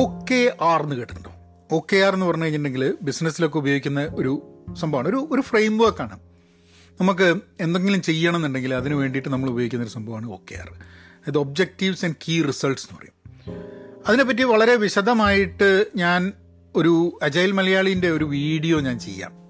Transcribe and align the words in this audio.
O 0.00 0.24
K 0.30 0.56
R 0.60 0.82
എന്ന് 0.82 0.96
കേട്ടിട്ടുണ്ടോ? 0.96 1.32
O 1.70 1.80
K 1.92 1.96
R 1.96 2.14
എന്ന് 2.14 2.26
പറഞ്ഞു 2.26 2.44
കഴിഞ്ഞിട്ടുണ്ടെങ്കിൽ 2.44 2.94
ബിസിനസ്സിലൊക്കെ 3.02 3.58
ഉപയോഗിക്കുന്ന 3.58 4.08
ഒരു 4.14 4.42
സംഭവമാണ്. 4.80 5.08
ഒരു 5.08 5.28
ഒരു 5.30 5.40
ഫ്രെയിം 5.40 5.78
വർക്കാണ് 5.78 6.20
നമുക്ക് 7.00 7.34
എന്തെങ്കിലും 7.60 8.02
ചെയ്യണമെന്നുണ്ടെങ്കിൽ 8.02 8.74
അതിന് 8.74 8.94
വേണ്ടിയിട്ട് 8.94 9.28
നമ്മൾ 9.28 9.50
ഉപയോഗിക്കുന്ന 9.50 9.84
ഒരു 9.84 9.92
സംഭവമാണ് 9.92 10.26
ഒ 10.26 10.36
കെ 10.50 10.54
ആർ 10.54 10.68
അതായത് 10.70 11.38
ഒബ്ജക്റ്റീവ്സ് 11.38 12.04
ആൻഡ് 12.04 12.16
കീ 12.28 12.42
റിസൾട്ട്സ് 12.42 12.86
എന്ന് 12.86 12.98
പറയും. 12.98 13.12
അതിനെപ്പറ്റി 14.08 14.42
വളരെ 14.42 14.76
വിശദമായിട്ട് 14.76 15.86
ഞാൻ 15.96 16.32
ഒരു 16.76 17.18
അജൈൽ 17.22 17.52
മലയാളിന്റെ 17.52 18.10
ഒരു 18.10 18.24
വീഡിയോ 18.24 18.80
ഞാൻ 18.80 18.98
ചെയ്യാം. 18.98 19.41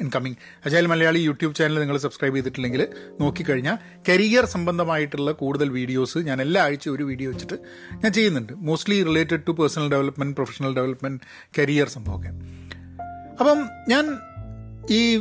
ഇൻകമ്മിങ് 0.00 0.36
അജായൽ 0.66 0.86
മലയാളി 0.86 1.18
യൂട്യൂബ് 1.18 1.54
ചാനൽ 1.54 1.80
നിങ്ങൾ 1.80 1.98
സബ്സ്ക്രൈബ് 1.98 2.34
ചെയ്തിട്ടില്ലെങ്കിൽ 2.34 2.88
നോക്കിക്കഴിഞ്ഞാൽ 3.20 3.78
കരിയർ 4.08 4.44
സംബന്ധമായിട്ടുള്ള 4.44 5.32
കൂടുതൽ 5.32 5.68
വീഡിയോസ് 5.68 6.18
ഞാൻ 6.18 6.42
എല്ലാ 6.42 6.62
ആഴ്ചയും 6.62 6.94
ഒരു 6.94 7.02
വീഡിയോ 7.02 7.30
വെച്ചിട്ട് 7.30 7.54
ഞാൻ 7.92 8.12
ചെയ്യുന്നുണ്ട്. 8.12 8.52
Mostly 8.52 9.02
related 9.02 9.46
to 9.46 9.50
personal 9.50 9.90
development 9.90 10.36
professional 10.36 10.74
development 10.74 11.20
career 11.58 11.88
സംഭവമൊക്കെ. 11.88 12.28
അപ്പം 13.40 13.68
ഞാൻ 13.88 14.18
ഈ 14.90 15.16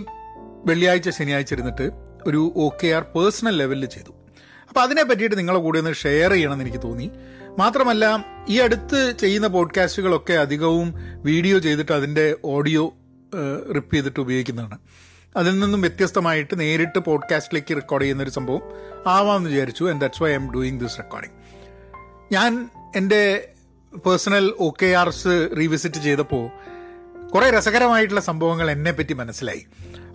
വെള്ളിയാഴ്ച 0.65 1.09
ശനിയാഴ്ച 1.09 1.53
ഇരുന്നിട്ട് 1.53 1.91
ഒരു 2.27 2.53
ഒ 2.55 2.69
കെ 2.83 2.87
ആർ 2.87 3.01
പേഴ്സണൽ 3.01 3.57
ലെവലിൽ 3.57 3.85
ചെയ്തു. 3.85 4.11
അപ്പോൾ 4.69 4.79
അതിനെ 4.79 5.03
പറ്റിയിട്ട് 5.03 5.37
നിങ്ങളെ 5.37 5.59
കൂടെ 5.59 5.79
ഒന്ന് 5.79 5.93
ഷെയർ 5.93 6.31
ചെയ്യണമെന്ന് 6.31 6.63
എനിക്ക് 6.63 6.77
തോന്നി. 6.77 7.11
മാത്രമല്ല 7.59 8.25
ഈ 8.49 8.59
അടുത്ത് 8.59 9.15
ചെയ്യുന്ന 9.19 9.47
പോഡ്കാസ്റ്റുകളൊക്കെ 9.47 10.33
അധികവും 10.33 10.95
വീഡിയോ 11.21 11.59
ചെയ്തിട്ട് 11.59 11.91
അതിന്റെ 11.91 12.35
ഓഡിയോ 12.45 12.93
റിപ്പ് 13.75 13.95
ചെയ്തിട്ട് 13.95 14.19
ഉപയോഗിക്കുന്നതാണ്. 14.19 14.77
അതിൽ 15.37 15.59
നിന്നും 15.59 15.81
വ്യത്യസ്തമായിട്ട് 15.81 16.59
നേരിട്ട് 16.59 16.99
പോഡ്കാസ്റ്റിലേക്ക് 16.99 17.75
റെക്കോർഡ് 17.75 18.03
ചെയ്യുന്ന 18.03 18.23
ഒരു 18.23 18.29
സംഭവം 18.29 18.61
ആവാമെന്ന് 19.07 19.49
വിചാരിച്ചു 19.49 19.89
and 19.89 20.01
that's 20.01 20.23
why 20.23 20.31
I 20.31 20.33
am 20.33 20.53
doing 20.53 20.79
this 20.79 20.97
recording 20.97 21.33
ഞാൻ 22.33 22.69
എന്റെ 22.95 23.49
personal 24.05 24.53
O 24.59 24.73
K 24.81 24.85
Rs 24.85 25.49
revisit 25.57 25.95
ചെയ്തപ്പോൾ 25.95 26.49
കുറേ 27.27 27.49
രസകരമായിട്ടുള്ള 27.49 28.21
സംഭവങ്ങൾ 28.21 28.71
എന്നെ 28.71 28.91
പറ്റി 28.91 29.13
മനസ്സിലായി. 29.13 29.65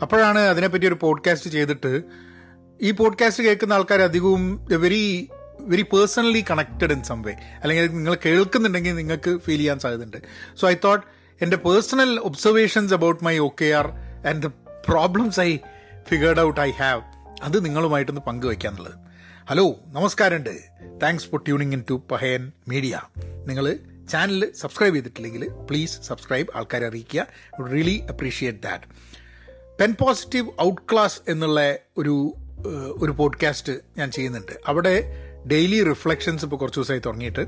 അപ്പോഴാണ് 0.03 0.39
അതിനെപ്പറ്റി 0.39 0.87
ഒരു 0.87 0.99
പോഡ്കാസ്റ്റ് 1.01 1.51
ചെയ്തിട്ട് 1.51 2.03
ഈ 2.83 2.91
പോഡ്കാസ്റ്റ് 2.91 3.45
കേൾക്കുന്ന 3.45 3.73
ആൾക്കാർ 3.73 4.01
അധികവും 4.01 4.65
very 4.65 5.29
very 5.61 5.83
personally 5.83 6.45
connected 6.51 6.93
in 6.93 7.03
some 7.03 7.23
way 7.23 7.33
അല്ലെങ്കിൽ 7.33 7.87
നിങ്ങൾ 7.87 8.17
കേൾക്കുന്നുണ്ടെങ്കിൽ 8.27 8.95
നിങ്ങൾക്ക് 8.95 9.41
ഫീൽ 9.41 9.57
ചെയ്യാൻ 9.57 9.79
സാധ്യതയുണ്ട്. 9.79 10.17
സോ 10.61 10.69
ഐ 10.69 10.75
തോട്ട് 10.85 11.07
എന്റെ 11.43 11.57
personal 11.57 12.19
observations 12.19 12.95
about 12.95 13.25
my 13.25 13.39
O 13.39 13.49
K 13.61 13.65
R 13.65 13.87
and 14.29 14.43
the 14.43 14.47
problems 14.89 15.41
I 15.41 15.57
figured 16.09 16.41
out 16.41 16.61
I 16.61 16.71
have 16.71 17.03
അത് 17.43 17.65
നിങ്ങളുമായിട്ടൊന്ന് 17.65 18.21
പങ്കുവയ്ക്കാന്നുള്ളത് 18.21 18.95
ഹലോ 19.51 19.77
നമസ്കാരമുണ്ട്. 19.87 20.61
Thanks 21.03 21.27
for 21.27 21.41
tuning 21.41 21.73
in 21.73 21.85
to 21.91 22.03
Pahayan 22.11 22.53
media 22.69 23.01
നിങ്ങൾ 23.47 23.77
ചാനൽ 24.11 24.53
സബ്സ്ക്രൈബ് 24.57 24.95
ചെയ്തിട്ടില്ലെങ്കിൽ 24.95 25.49
പ്ലീസ് 25.49 26.01
സബ്സ്ക്രൈബ് 26.01 26.49
ആൾക്കാരെ 26.55 26.87
അറിയിക്കുക. 26.87 27.27
Really 27.73 28.05
appreciate 28.09 28.59
that 28.59 28.85
pen 29.81 29.95
positive 30.01 30.49
out 30.63 30.83
class 30.93 31.21
എന്നുള്ള 31.29 31.75
ഒരു 31.97 32.35
ഒരു 32.99 33.11
പോഡ്കാസ്റ്റ് 33.11 33.73
ഞാൻ 33.99 34.11
ചെയ്യുന്നുണ്ട്. 34.11 34.53
അവിടെ 34.67 34.95
ഡെയിലി 35.51 35.83
റിഫ്ലക്ഷൻസ് 35.83 36.45
ഇപ്പോൾ 36.45 36.57
കുറച്ച് 36.57 36.79
ദിവസമായി 36.81 37.01
തുടങ്ങിയിട്ട്. 37.07 37.47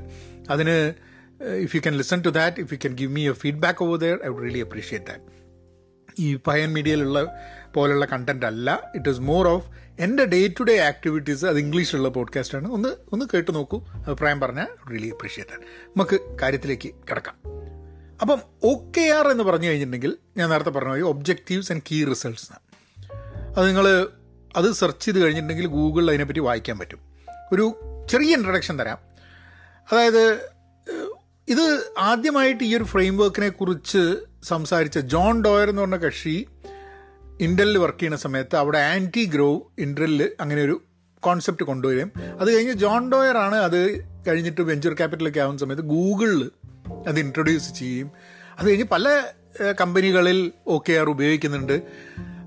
അതിന് 0.49 0.93
if 1.41 1.75
you 1.75 1.81
can 1.81 1.95
listen 1.95 2.21
to 2.21 2.29
that 2.29 2.61
if 2.61 2.73
you 2.73 2.77
can 2.77 2.95
give 2.95 3.11
me 3.11 3.29
a 3.29 3.31
feedback 3.31 3.83
over 3.83 3.99
there 3.99 4.19
I 4.25 4.27
would 4.27 4.43
really 4.43 4.59
appreciate 4.59 5.05
that 5.05 5.23
ഈ 6.19 6.35
പയൻ 6.35 6.73
മീഡിയയിലുള്ള 6.73 7.39
പോലുള്ള 7.73 8.05
കണ്ടന്റ് 8.05 8.45
അല്ല. 8.45 8.91
ഇറ്റ് 8.95 9.09
ഈസ് 9.09 9.19
മോർ 9.19 9.47
ഓഫ് 9.47 9.67
എന്റെ 9.99 10.25
ഡേ 10.25 10.47
ടു 10.47 10.63
ഡേ 10.63 10.77
ആക്ടിവിറ്റീസ് 10.77 11.45
അത് 11.45 11.59
ഇംഗ്ലീഷിലുള്ള 11.59 12.09
പോഡ്കാസ്റ്റാണ് 12.09 12.71
ഒന്ന് 12.71 12.89
ഒന്ന് 13.11 13.25
കേട്ട് 13.33 13.55
നോക്കൂ. 13.55 13.87
അഭിപ്രായം 13.87 14.39
പറഞ്ഞാൽ 14.39 14.67
റിയലി 14.91 15.07
അപ്രീഷിയേറ്റ് 15.07 15.51
നമുക്ക് 15.87 16.37
കാര്യത്തിലേക്ക് 16.41 16.89
കിടക്കാം. 17.09 17.35
അപ്പം 18.21 18.41
ഒ 18.63 18.91
കെ 18.97 19.01
ആർ 19.01 19.27
എന്ന് 19.27 19.43
പറഞ്ഞു 19.43 19.67
കഴിഞ്ഞിട്ടുണ്ടെങ്കിൽ 19.67 20.17
ഞാൻ 20.37 20.49
നേരത്തെ 20.49 20.69
പറഞ്ഞ 20.69 21.01
ഒബ്ജക്റ്റീവ്സ് 21.01 21.71
ആൻഡ് 21.71 21.81
കീ 21.91 22.05
റിസൾട്ട്സ് 22.05 22.53
അത് 23.57 23.67
നിങ്ങൾ 23.67 24.07
അത് 24.55 24.71
സെർച്ച് 24.71 25.05
ചെയ്ത് 25.05 25.19
കഴിഞ്ഞിട്ടുണ്ടെങ്കിൽ 25.19 25.65
ഗൂഗിളിൽ 25.67 26.09
അതിനെപ്പറ്റി 26.09 26.39
വായിക്കാൻ 26.39 26.79
പറ്റും. 26.79 26.99
ഒരു 27.53 27.75
ചെറിയ 28.09 28.35
ഇൻട്രഡക്ഷൻ 28.35 28.79
തരാം. 28.79 28.97
അതായത് 29.91 30.53
ഇത് 31.47 31.91
ആദ്യമായിട്ട് 31.97 32.63
ഈ 32.63 32.75
ഒരു 32.75 32.83
ഫ്രെയിം 32.83 33.17
വർക്കിനെ 33.17 33.49
കുറിച്ച് 33.49 34.03
സംസാരിച്ച 34.43 34.99
ജോൺ 34.99 35.43
ഡോയർ 35.43 35.69
എന്ന് 35.69 35.81
പറഞ്ഞ 35.81 35.95
കക്ഷി 35.95 36.47
ഇൻഡലിൽ 37.41 37.77
വർക്ക് 37.77 37.99
ചെയ്യുന്ന 37.99 38.17
സമയത്ത് 38.17 38.55
അവിടെ 38.55 38.77
ആന്റി 38.77 39.23
ഗ്രോവ് 39.25 39.61
ഇൻഡലിൽ 39.79 40.31
അങ്ങനെ 40.39 40.61
ഒരു 40.63 40.81
കോൺസെപ്റ്റ് 41.23 41.63
കൊണ്ടുവരും 41.63 42.11
അത് 42.41 42.55
കഴിഞ്ഞ് 42.55 42.73
ജോൺ 42.73 43.11
ഡോയർ 43.11 43.37
ആണ് 43.37 43.55
അത് 43.55 43.79
കഴിഞ്ഞിട്ട് 44.27 44.61
വെഞ്ചർ 44.61 44.93
ക്യാപിറ്റലൊക്കെ 44.93 45.39
ആവുന്ന 45.39 45.59
സമയത്ത് 45.59 45.83
ഗൂഗിളിൽ 45.83 46.51
അത് 47.07 47.19
ഇൻട്രൊഡ്യൂസ് 47.19 47.73
ചെയ്യും 47.73 48.11
അത് 48.59 48.69
കഴിഞ്ഞ് 48.69 48.85
പല 48.85 49.23
കമ്പനികളിൽ 49.81 50.51
ഒക്കെ 50.67 50.93
ആർ 50.93 51.09
ഉപയോഗിക്കുന്നുണ്ട്. 51.09 51.83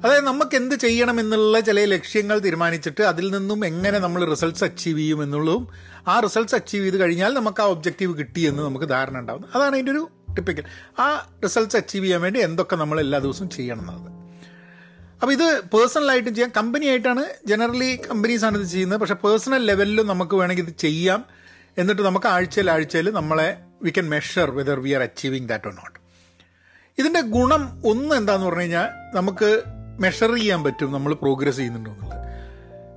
അതായത് 0.04 0.26
നമുക്ക് 0.26 0.56
എന്ത് 0.56 0.74
ചെയ്യണം 0.74 1.20
എന്നുള്ള 1.20 1.60
ചില 1.60 1.84
ലക്ഷ്യങ്ങൾ 1.84 2.38
തീരുമാനിച്ചിട്ട് 2.38 3.02
അതിൽ 3.02 3.30
നിന്നും 3.30 3.66
എങ്ങനെ 3.66 3.98
നമ്മൾ 3.98 4.30
റിസൾട്ട്സ് 4.30 4.64
അച്ചീവ് 4.64 4.98
ചെയ്യും 4.98 5.22
എന്നുള്ളതും 5.22 5.68
ആ 6.08 6.20
റിസൾട്ട്സ് 6.20 6.54
അച്ചീവ് 6.54 6.84
ചെയ്ത് 6.84 7.00
കഴിഞ്ഞാൽ 7.00 7.34
നമുക്ക് 7.34 7.60
ആ 7.60 7.64
ഒബ്ജക്റ്റീവ് 7.64 8.18
കിട്ടിയെന്ന് 8.18 8.62
നമുക്ക് 8.62 8.88
ധാരണ 8.88 9.18
ഉണ്ടാകുന്നത് 9.18 9.50
അതാണ് 9.56 9.74
അതിന്റെ 9.74 9.92
ഒരു 9.92 10.10
ടിപ്പിക്കൽ 10.34 10.64
ആ 10.98 11.30
റിസൾട്ട്സ് 11.44 11.76
അച്ചീവ് 11.76 12.04
ചെയ്യാൻ 12.04 12.20
വേണ്ടി 12.20 12.40
എന്തൊക്കെ 12.40 12.76
നമ്മൾ 12.76 13.00
എല്ലാ 13.00 13.18
ദിവസവും 13.18 13.50
ചെയ്യണം 13.50 13.80
എന്നത് 13.80 14.26
അപ്പോൾ 15.22 15.32
ഇത് 15.32 15.60
പേഴ്സണലായിട്ടും 15.60 16.34
ചെയ്യാം. 16.34 16.52
കമ്പനി 16.56 16.86
ആയിട്ടാണ് 16.86 17.24
ജനറലി 17.46 18.00
കമ്പനീസാണ് 18.10 18.58
ഇത് 18.58 18.66
ചെയ്യുന്നത്. 18.66 19.00
പക്ഷേ 19.00 19.14
പേഴ്സണൽ 19.14 19.62
ലെവലിലും 19.64 20.06
നമുക്ക് 20.06 20.34
വേണമെങ്കിൽ 20.36 20.64
ഇത് 20.64 20.76
ചെയ്യാം. 20.78 21.24
എന്നിട്ട് 21.78 22.02
നമുക്ക് 22.02 22.26
ആഴ്ചയിൽ 22.26 22.70
ആഴ്ചയിൽ 22.70 23.10
നമ്മളെ 23.10 23.56
we 23.82 23.90
can 23.90 24.08
measure 24.08 24.50
whether 24.50 24.80
we 24.80 24.90
are 24.90 25.02
achieving 25.02 25.48
that 25.48 25.68
or 25.68 25.74
not 25.74 25.98
ഇതിന്റെ 26.98 27.20
ഗുണം 27.20 27.82
ഒന്ന് 27.84 28.14
എന്താന്ന് 28.14 28.46
പറഞ്ഞു 28.46 28.60
കഴിഞ്ഞാൽ 28.60 28.88
നമുക്ക് 29.14 29.62
മെഷർ 30.00 30.34
ചെയ്യാൻ 30.34 30.64
പറ്റും 30.64 30.92
നമ്മൾ 30.92 31.14
പ്രോഗ്രസ് 31.14 31.56
ചെയ്യുന്നുണ്ടോ 31.56 31.90
എന്നുള്ളത്. 31.90 32.26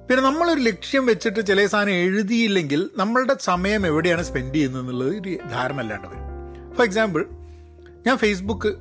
പിന്നെ 0.09 0.25
നമ്മളൊരു 0.25 0.59
ലക്ഷ്യം 0.59 1.05
വെച്ചിട്ട് 1.05 1.45
ചില 1.45 1.65
സാധനം 1.65 1.91
എഴുതിയില്ലെങ്കിൽ 1.91 2.89
നമ്മളുടെ 2.95 3.35
സമയം 3.39 3.87
എവിടെയാണ് 3.87 4.23
സ്പെൻഡ് 4.23 4.55
ചെയ്യുന്നത് 4.55 4.81
എന്നുള്ളത് 4.81 5.21
ഒരു 5.21 5.37
ധാരണ 5.51 5.79
അല്ലാണ്ട് 5.79 6.07
വരും. 6.07 6.75
ഫോർ 6.75 6.85
എക്സാമ്പിൾ 6.85 7.25
ഞാൻ 8.07 8.17
ഫേസ്ബുക്ക് 8.17 8.73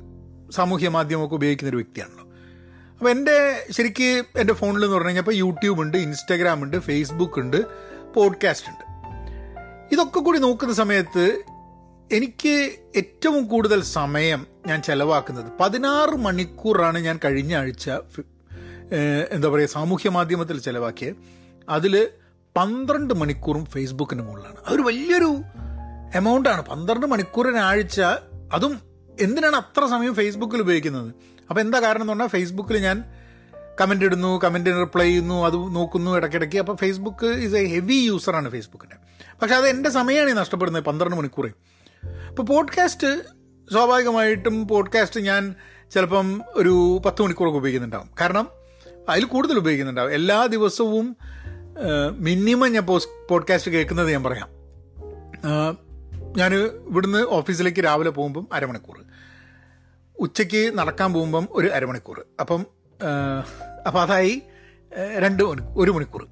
സാമൂഹ്യ 0.52 0.88
മാധ്യമമൊക്കെ 0.88 1.34
ഉപയോഗിക്കുന്ന 1.34 1.68
ഒരു 1.68 1.76
വ്യക്തിയാണല്ലോ. 1.76 2.24
അപ്പോൾ 2.98 3.10
എന്റെ 3.10 3.66
ശരിക്ക് 3.70 4.24
എന്റെ 4.36 4.54
ഫോണിൽ 4.54 4.84
എന്ന് 4.84 4.94
പറഞ്ഞു 4.94 5.06
കഴിഞ്ഞാൽ 5.06 5.22
ഇപ്പോൾ 5.22 5.34
യൂട്യൂബ് 5.34 5.82
ഉണ്ട് 5.82 5.98
ഇൻസ്റ്റാഗ്രാം 5.98 6.62
ഉണ്ട് 6.62 6.76
ഫേസ്ബുക്ക് 6.76 7.38
ഉണ്ട് 7.38 7.56
പോഡ്കാസ്റ്റ് 8.14 8.68
ഉണ്ട്. 8.68 8.88
ഇതൊക്കെ 9.94 10.20
കൂടി 10.20 10.38
നോക്കുന്ന 10.38 10.74
സമയത്ത് 10.74 11.42
എനിക്ക് 12.12 12.72
ഏറ്റവും 12.96 13.46
കൂടുതൽ 13.46 13.82
സമയം 13.82 14.46
ഞാൻ 14.68 14.82
ചെലവാക്കുന്നത്. 14.82 15.52
പതിനാറ് 15.60 16.16
മണിക്കൂറാണ് 16.16 16.98
ഞാൻ 16.98 17.20
കഴിഞ്ഞ 17.24 17.56
ആഴ്ച 17.56 17.90
എന്താ 19.30 19.48
പറയുക 19.48 19.68
സാമൂഹ്യ 19.68 20.08
മാധ്യമത്തിൽ 20.08 20.60
ചിലവാക്കിയത് 20.60 21.14
അതിൽ 21.68 22.08
പന്ത്രണ്ട് 22.56 23.14
മണിക്കൂറും 23.14 23.64
ഫേസ്ബുക്കിന് 23.64 24.22
മുകളിലാണ്. 24.22 24.56
അതൊരു 24.66 24.82
വലിയൊരു 24.82 25.30
എമൗണ്ടാണ്. 26.14 26.62
പന്ത്രണ്ട് 26.66 27.06
മണിക്കൂറിനാഴ്ച 27.06 28.00
അതും 28.52 28.80
എന്തിനാണ് 29.20 29.56
അത്ര 29.56 29.86
സമയം 29.86 30.14
ഫേസ്ബുക്കിൽ 30.14 30.60
ഉപയോഗിക്കുന്നത്? 30.60 31.14
അപ്പോൾ 31.48 31.60
എന്താ 31.60 31.80
കാരണം 31.80 32.00
എന്ന് 32.00 32.12
പറഞ്ഞാൽ 32.12 32.28
ഫേസ്ബുക്കിൽ 32.28 32.76
ഞാൻ 32.76 33.04
കമന്റ് 33.80 34.04
ഇടുന്നു 34.04 34.40
കമന്റിന് 34.44 34.80
റിപ്ലൈ 34.80 35.06
ചെയ്യുന്നു 35.06 35.46
അത് 35.46 35.54
നോക്കുന്നു 35.54 36.10
ഇടയ്ക്കിടയ്ക്ക്. 36.16 36.58
അപ്പോൾ 36.58 36.76
ഫേസ്ബുക്ക് 36.76 37.26
ഈസ് 37.26 37.54
എ 37.54 37.64
ഹെവി 37.66 37.94
യൂസറാണ് 37.94 38.50
ഫേസ്ബുക്കിന്റെ 38.50 38.96
പക്ഷേ 39.42 39.54
അത് 39.54 39.68
എന്റെ 39.68 39.90
സമയമാണ് 39.90 40.30
ഈ 40.30 40.32
നഷ്ടപ്പെടുന്നത് 40.32 40.84
പന്ത്രണ്ട് 40.84 41.16
മണിക്കൂറേ. 41.16 41.50
ഇപ്പോൾ 42.28 42.42
പോഡ്കാസ്റ്റ് 42.42 43.37
സ്വാഭാവികമായിട്ടും 43.72 44.68
പോഡ്കാസ്റ്റ് 44.68 45.20
ഞാൻ 45.20 45.54
ചിലപ്പം 45.90 46.42
ഒരു 46.54 47.00
പത്ത് 47.06 47.22
മണിക്കൂറൊക്കെ 47.22 47.58
ഉപയോഗിക്കുന്നുണ്ടാവും. 47.58 48.10
കാരണം 48.20 48.48
അതിൽ 49.08 49.24
കൂടുതൽ 49.24 49.58
ഉപയോഗിക്കുന്നുണ്ടാവും. 49.58 50.12
എല്ലാ 50.12 50.46
ദിവസവും 50.46 51.16
മിനിമം 52.18 52.72
ഞാൻ 52.72 52.86
പോസ് 52.86 53.08
പോഡ്കാസ്റ്റ് 53.30 53.70
കേൾക്കുന്നത് 53.70 54.10
ഞാൻ 54.10 54.22
പറയാം. 54.24 54.48
ഞാൻ 56.36 56.54
ഇവിടുന്ന് 56.54 57.18
ഓഫീസിലേക്ക് 57.18 57.84
രാവിലെ 57.84 58.10
പോകുമ്പം 58.10 58.48
അരമണിക്കൂർ 58.52 59.00
ഉച്ചയ്ക്ക് 60.18 60.78
നടക്കാൻ 60.78 61.12
പോകുമ്പം 61.12 61.48
ഒരു 61.50 61.66
അരമണിക്കൂർ 61.66 62.26
അപ്പം 62.40 62.66
അപ്പോൾ 63.86 64.02
അതായി 64.02 64.42
രണ്ട് 65.18 65.42
മണി 65.42 65.60
ഒരു 65.76 65.90
മണിക്കൂർ 65.90 66.26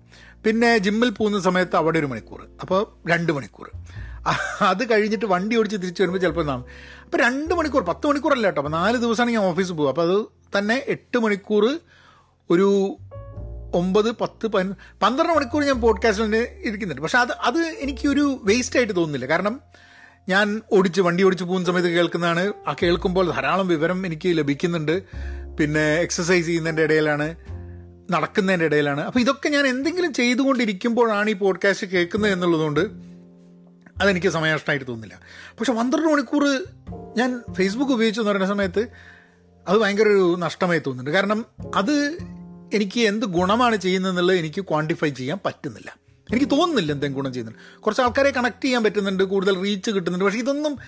പിന്നെ 0.44 0.78
ജിമ്മിൽ 0.78 1.10
പോകുന്ന 1.10 1.40
സമയത്ത് 1.40 1.76
അവിടെ 1.76 1.99
ഒരു 1.99 2.06
മണിക്കൂർ 2.06 2.46
അപ്പോൾ 2.60 3.10
രണ്ട് 3.10 3.32
മണിക്കൂർ 3.32 3.70
അത് 4.60 4.90
കഴിഞ്ഞിട്ട് 4.90 5.26
വണ്ടി 5.26 5.56
ഓടിച്ച് 5.56 5.76
തിരിച്ചു 5.76 6.02
വരുമ്പോൾ 6.02 6.19
ചിലപ്പോൾ 6.19 6.46
നാം 6.46 6.64
അപ്പോൾ 7.06 7.23
രണ്ട് 7.23 7.55
മണിക്കൂർ 7.55 7.82
പത്ത് 7.82 8.06
മണിക്കൂറല്ല 8.06 8.47
കേട്ടോ. 8.47 8.62
അപ്പോൾ 8.62 8.79
നാല് 8.79 8.97
ദിവസമാണ് 8.97 9.31
ഞാൻ 9.31 9.43
ഓഫീസിൽ 9.43 9.73
പോകുക 9.73 9.88
അപ്പോൾ 9.88 10.19
അത് 10.19 10.26
തന്നെ 10.58 10.85
എട്ട് 10.88 11.19
മണിക്കൂർ 11.19 11.79
ഒരു 12.50 12.97
ഒമ്പത് 13.75 14.11
പത്ത് 14.11 14.47
പതിന 14.47 14.73
പന്ത്രണ്ട് 15.03 15.32
മണിക്കൂർ 15.32 15.64
ഞാൻ 15.64 15.81
പോഡ്കാസ്റ്റിൽ 15.81 16.49
ഇരിക്കുന്നുണ്ട്. 16.64 17.03
പക്ഷെ 17.03 17.19
അത് 17.19 17.32
അത് 17.32 17.58
എനിക്കൊരു 17.58 18.41
വേസ്റ്റ് 18.43 18.76
ആയിട്ട് 18.76 18.97
തോന്നുന്നില്ല. 18.97 19.26
കാരണം 19.26 19.61
ഞാൻ 20.29 20.62
ഓടിച്ച് 20.73 21.00
വണ്ടി 21.00 21.25
ഓടിച്ച് 21.25 21.44
പോകുന്ന 21.44 21.67
സമയത്ത് 21.67 21.88
കേൾക്കുന്നതാണ്. 21.88 22.53
ആ 22.69 22.75
കേൾക്കുമ്പോൾ 22.82 23.31
ധാരാളം 23.31 23.69
വിവരം 23.69 24.06
എനിക്ക് 24.06 24.38
ലഭിക്കുന്നുണ്ട്. 24.38 25.03
പിന്നെ 25.58 25.94
എക്സസൈസ് 25.94 26.47
ചെയ്യുന്നതിന്റെ 26.47 26.82
ഇടയിലാണ് 26.82 27.35
നടക്കുന്നതിന്റെ 28.11 28.67
ഇടയിലാണ്. 28.67 29.00
അപ്പോൾ 29.00 29.20
ഇതൊക്കെ 29.20 29.49
ഞാൻ 29.49 29.67
എന്തെങ്കിലും 29.67 30.12
ചെയ്തുകൊണ്ടിരിക്കുമ്പോഴാണ് 30.12 31.31
ഈ 31.31 31.32
പോഡ്കാസ്റ്റ് 31.32 31.87
കേൾക്കുന്നത് 31.87 32.32
എന്നുള്ളതുകൊണ്ട് 32.32 32.81
അതെനിക്ക് 34.02 34.28
സമയനഷ്ടമായിട്ട് 34.28 34.87
തോന്നുന്നില്ല. 34.87 35.20
പക്ഷെ 35.52 35.72
പന്ത്രണ്ട് 35.72 36.08
മണിക്കൂർ 36.08 36.64
ഞാൻ 37.16 37.43
ഫേസ്ബുക്ക് 37.52 37.93
ഉപയോഗിച്ചു 37.93 38.20
എന്ന് 38.20 38.31
പറയുന്ന 38.31 38.46
സമയത്ത് 38.46 38.88
അത് 39.69 39.78
ഭയങ്കര 39.78 40.02
ഒരു 40.02 40.37
നഷ്ടമായി 40.38 40.78
തോന്നുന്നുണ്ട്. 40.78 41.10
കാരണം 41.10 41.46
അത് 41.75 42.19
എനിക്ക് 42.75 43.00
എന്ത് 43.00 43.26
ഗുണമാണ് 43.26 43.76
ചെയ്യുന്നതെന്നുള്ളത് 43.76 44.37
എനിക്ക് 44.37 44.60
ക്വാണ്ടിഫൈ 44.60 45.10
ചെയ്യാൻ 45.10 45.38
പറ്റുന്നില്ല. 45.46 45.96
എനിക്ക് 46.32 46.50
തോന്നുന്നില്ല 46.50 46.93
എന്തെങ്കിലും 46.93 47.22
ഗുണം 47.22 47.32
ചെയ്യുന്നുണ്ട്. 47.32 47.81
കുറച്ച് 47.81 48.02
ആൾക്കാരെ 48.02 48.31
കണക്ട് 48.31 48.64
ചെയ്യാൻ 48.64 48.84
പറ്റുന്നുണ്ട് 48.84 49.25
കൂടുതൽ 49.25 49.60
റീച്ച് 49.60 49.90
കിട്ടുന്നുണ്ട്. 49.90 50.25
പക്ഷേ 50.25 50.38
ഇതൊന്നും 50.38 50.78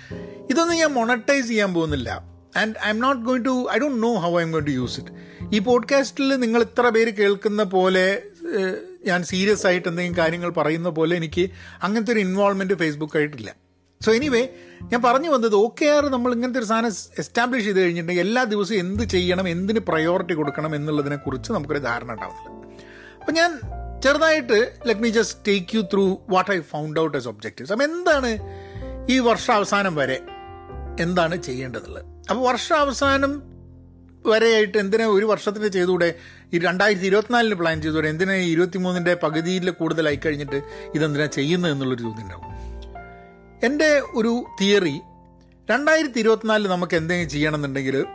ഇതൊന്നും 0.51 0.77
ഞാൻ 0.77 0.93
മൊണറ്റൈസ് 0.93 1.47
ചെയ്യാൻ 1.47 1.75
പോകുന്നില്ല. 1.75 2.39
And 2.57 2.75
I'm 2.89 2.99
not 2.99 3.23
going 3.23 3.45
to 3.45 3.69
I 3.73 3.79
don't 3.79 4.03
know 4.03 4.15
how 4.15 4.39
I'm 4.43 4.51
going 4.51 4.67
to 4.67 4.71
use 4.71 5.01
it 5.01 5.11
ഈ 5.53 5.59
പോഡ്കാസ്റ്റിൽ 5.59 6.37
നിങ്ങൾ 6.37 6.61
ഇത്ര 6.61 6.89
പേര് 6.89 7.15
കേൾക്കുന്ന 7.15 7.63
പോലെ 7.63 8.23
ഞാൻ 9.07 9.25
സീരിയസ് 9.25 9.67
ആയിട്ട് 9.67 9.89
എന്തെങ്കിലും 9.89 10.19
കാര്യങ്ങൾ 10.19 10.51
പറയുന്ന 10.51 10.89
പോലെ 10.89 11.17
എനിക്ക് 11.17 11.51
അങ്ങനത്തെ 11.83 12.13
ഒരു 12.13 12.19
ഇൻവോൾവ്മെന്റ് 12.19 12.75
ഫേസ്ബുക്കായിട്ടില്ല 12.75 13.55
സോ 14.03 14.13
എനിവേ 14.13 14.49
ഞാൻ 14.83 15.03
പറഞ്ഞു 15.03 15.31
വന്നത് 15.31 15.55
ഓക്കെ 15.55 15.85
ആർ 15.85 16.07
നമ്മൾ 16.07 16.35
ഇങ്ങനത്തെ 16.35 16.59
ഒരു 16.59 16.67
സാധനം 16.67 16.93
എസ്റ്റാബ്ലിഷ് 17.19 17.65
ചെയ്ത് 17.65 17.81
കഴിഞ്ഞിട്ടുണ്ടെങ്കിൽ 17.81 18.27
എല്ലാ 18.27 18.45
ദിവസവും 18.45 18.79
എന്ത് 18.79 19.03
ചെയ്യണം 19.03 19.49
എന്തിന് 19.49 19.79
പ്രയോറിറ്റി 19.79 20.35
കൊടുക്കണം 20.35 20.75
എന്നുള്ളതിനെക്കുറിച്ച് 20.75 21.53
നമുക്കൊരു 21.53 21.79
ധാരണ 21.79 22.13
ഉണ്ടാവുന്നില്ല. 22.13 22.51
അപ്പം 23.21 23.35
ഞാൻ 23.35 23.61
ചെറുതായിട്ട് 24.05 24.73
let 24.87 25.01
me 25.01 25.09
just 25.09 25.39
take 25.49 25.77
you 25.77 25.83
through 25.83 26.17
what 26.29 26.51
I 26.51 26.61
found 26.61 27.01
out 27.01 27.17
is 27.17 27.29
objectives 27.29 27.73
അപ്പം 27.73 27.85
എന്താണ് 27.85 28.39
ഈ 29.13 29.19
വർഷാവസാനം 29.19 29.95
വരെ 29.95 30.21
എന്താണ് 31.01 31.37
ചെയ്യേണ്ടതുള്ളത്? 31.43 32.05
അപ്പോൾ 32.31 32.49
വർഷാവസാനം 32.49 33.43
വരെയായിട്ട് 34.27 34.79
എന്തിനാ 34.79 35.07
ഒരു 35.07 35.25
വർഷത്തിന് 35.25 35.69
ചെയ്തുകൂടെ? 35.69 36.15
ഈ 36.55 36.59
രണ്ടായിരത്തി 36.59 37.07
ഇരുപത്തിനാലിന് 37.07 37.55
പ്ലാൻ 37.55 37.83
ചെയ്തവർ 37.83 38.07
എന്തിനാ 38.07 38.33
ഇരുപത്തിമൂന്നിന്റെ 38.33 39.15
പകുതിയിൽ 39.15 39.71
കൂടുതലായി 39.71 40.17
കഴിഞ്ഞിട്ട് 40.17 40.63
ഇതെന്തിനാ 40.95 41.27
ചെയ്യുന്നത് 41.27 41.73
എന്നുള്ളൊരു 41.73 42.03
ചോദ്യം 42.03 42.23
ഉണ്ടാവും. 42.23 42.45
എന്റെ 43.65 44.03
ഒരു 44.15 44.45
തിയറി 44.61 45.01
രണ്ടായിരത്തി 45.71 46.19
ഇരുപത്തിനാലിൽ 46.19 46.69
നമുക്ക് 46.69 46.97
എന്തെങ്കിലും 46.97 47.31
ചെയ്യണമെന്നുണ്ടെങ്കിൽ 47.31 48.07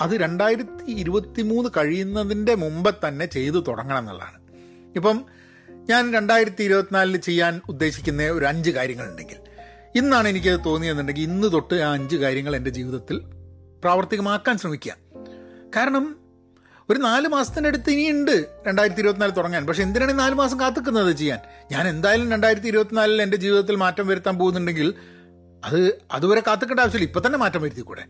അത് 0.00 0.10
രണ്ടായിരത്തി 0.10 0.92
ഇരുപത്തി 0.92 1.42
മൂന്ന് 1.42 1.70
കഴിയുന്നതിന്റെ 1.76 2.54
മുമ്പ് 2.54 2.94
തന്നെ 3.08 3.26
ചെയ്തു 3.26 3.64
തുടങ്ങണം 3.68 3.98
എന്നുള്ളതാണ്. 3.98 4.38
ഇപ്പം 4.96 5.24
ഞാൻ 5.70 6.12
രണ്ടായിരത്തി 6.12 6.62
ഇരുപത്തിനാലിൽ 6.64 7.16
ചെയ്യാൻ 7.16 7.60
ഉദ്ദേശിക്കുന്ന 7.68 8.22
ഒരു 8.22 8.44
അഞ്ച് 8.44 8.70
കാര്യങ്ങളുണ്ടെങ്കിൽ 8.70 9.36
ഇന്നാണ് 9.96 10.28
എനിക്കത് 10.28 10.60
തോന്നിയെന്നുണ്ടെങ്കിൽ 10.66 11.22
ഇന്ന് 11.22 11.52
തൊട്ട് 11.52 11.74
ആ 11.74 11.92
അഞ്ച് 11.92 12.16
കാര്യങ്ങൾ 12.16 12.56
എന്റെ 12.56 12.70
ജീവിതത്തിൽ 12.70 13.20
പ്രാവർത്തികമാക്കാൻ 13.82 14.58
ശ്രമിക്കുക. 14.58 14.96
കാരണം 15.76 16.19
ഒരു 16.90 16.98
നാല് 16.98 17.28
മാസത്തിന്റെ 17.28 17.68
അടുത്ത് 17.68 17.90
ഇനിയുണ്ട് 17.90 18.46
രണ്ടായിരത്തി 18.66 19.00
ഇരുപത്തിനാല് 19.00 19.36
തുടങ്ങാൻ. 19.36 19.66
പക്ഷെ 19.66 19.82
എന്തിനാണ് 19.82 20.12
ഈ 20.12 20.14
നാല് 20.14 20.34
മാസം 20.34 20.60
കാത്തുക്കുന്നത് 20.60 21.16
ചെയ്യാൻ? 21.16 21.38
ഞാൻ 21.72 21.88
എന്തായാലും 21.88 22.30
രണ്ടായിരത്തി 22.30 22.66
ഇരുപത്തിനാലിൽ 22.66 23.22
എന്റെ 23.22 23.36
ജീവിതത്തിൽ 23.36 23.76
മാറ്റം 23.76 24.06
വരുത്താൻ 24.06 24.38
പോകുന്നുണ്ടെങ്കിൽ 24.38 24.94
അത് 25.64 26.00
അതുവരെ 26.12 26.42
കാത്തുക്കേണ്ട 26.46 26.80
ആവശ്യമില്ല. 26.80 27.08
ഇപ്പം 27.08 27.26
തന്നെ 27.26 27.38
മാറ്റം 27.38 27.62
വരുത്തി 27.62 27.80
കൂടെ 27.80 28.04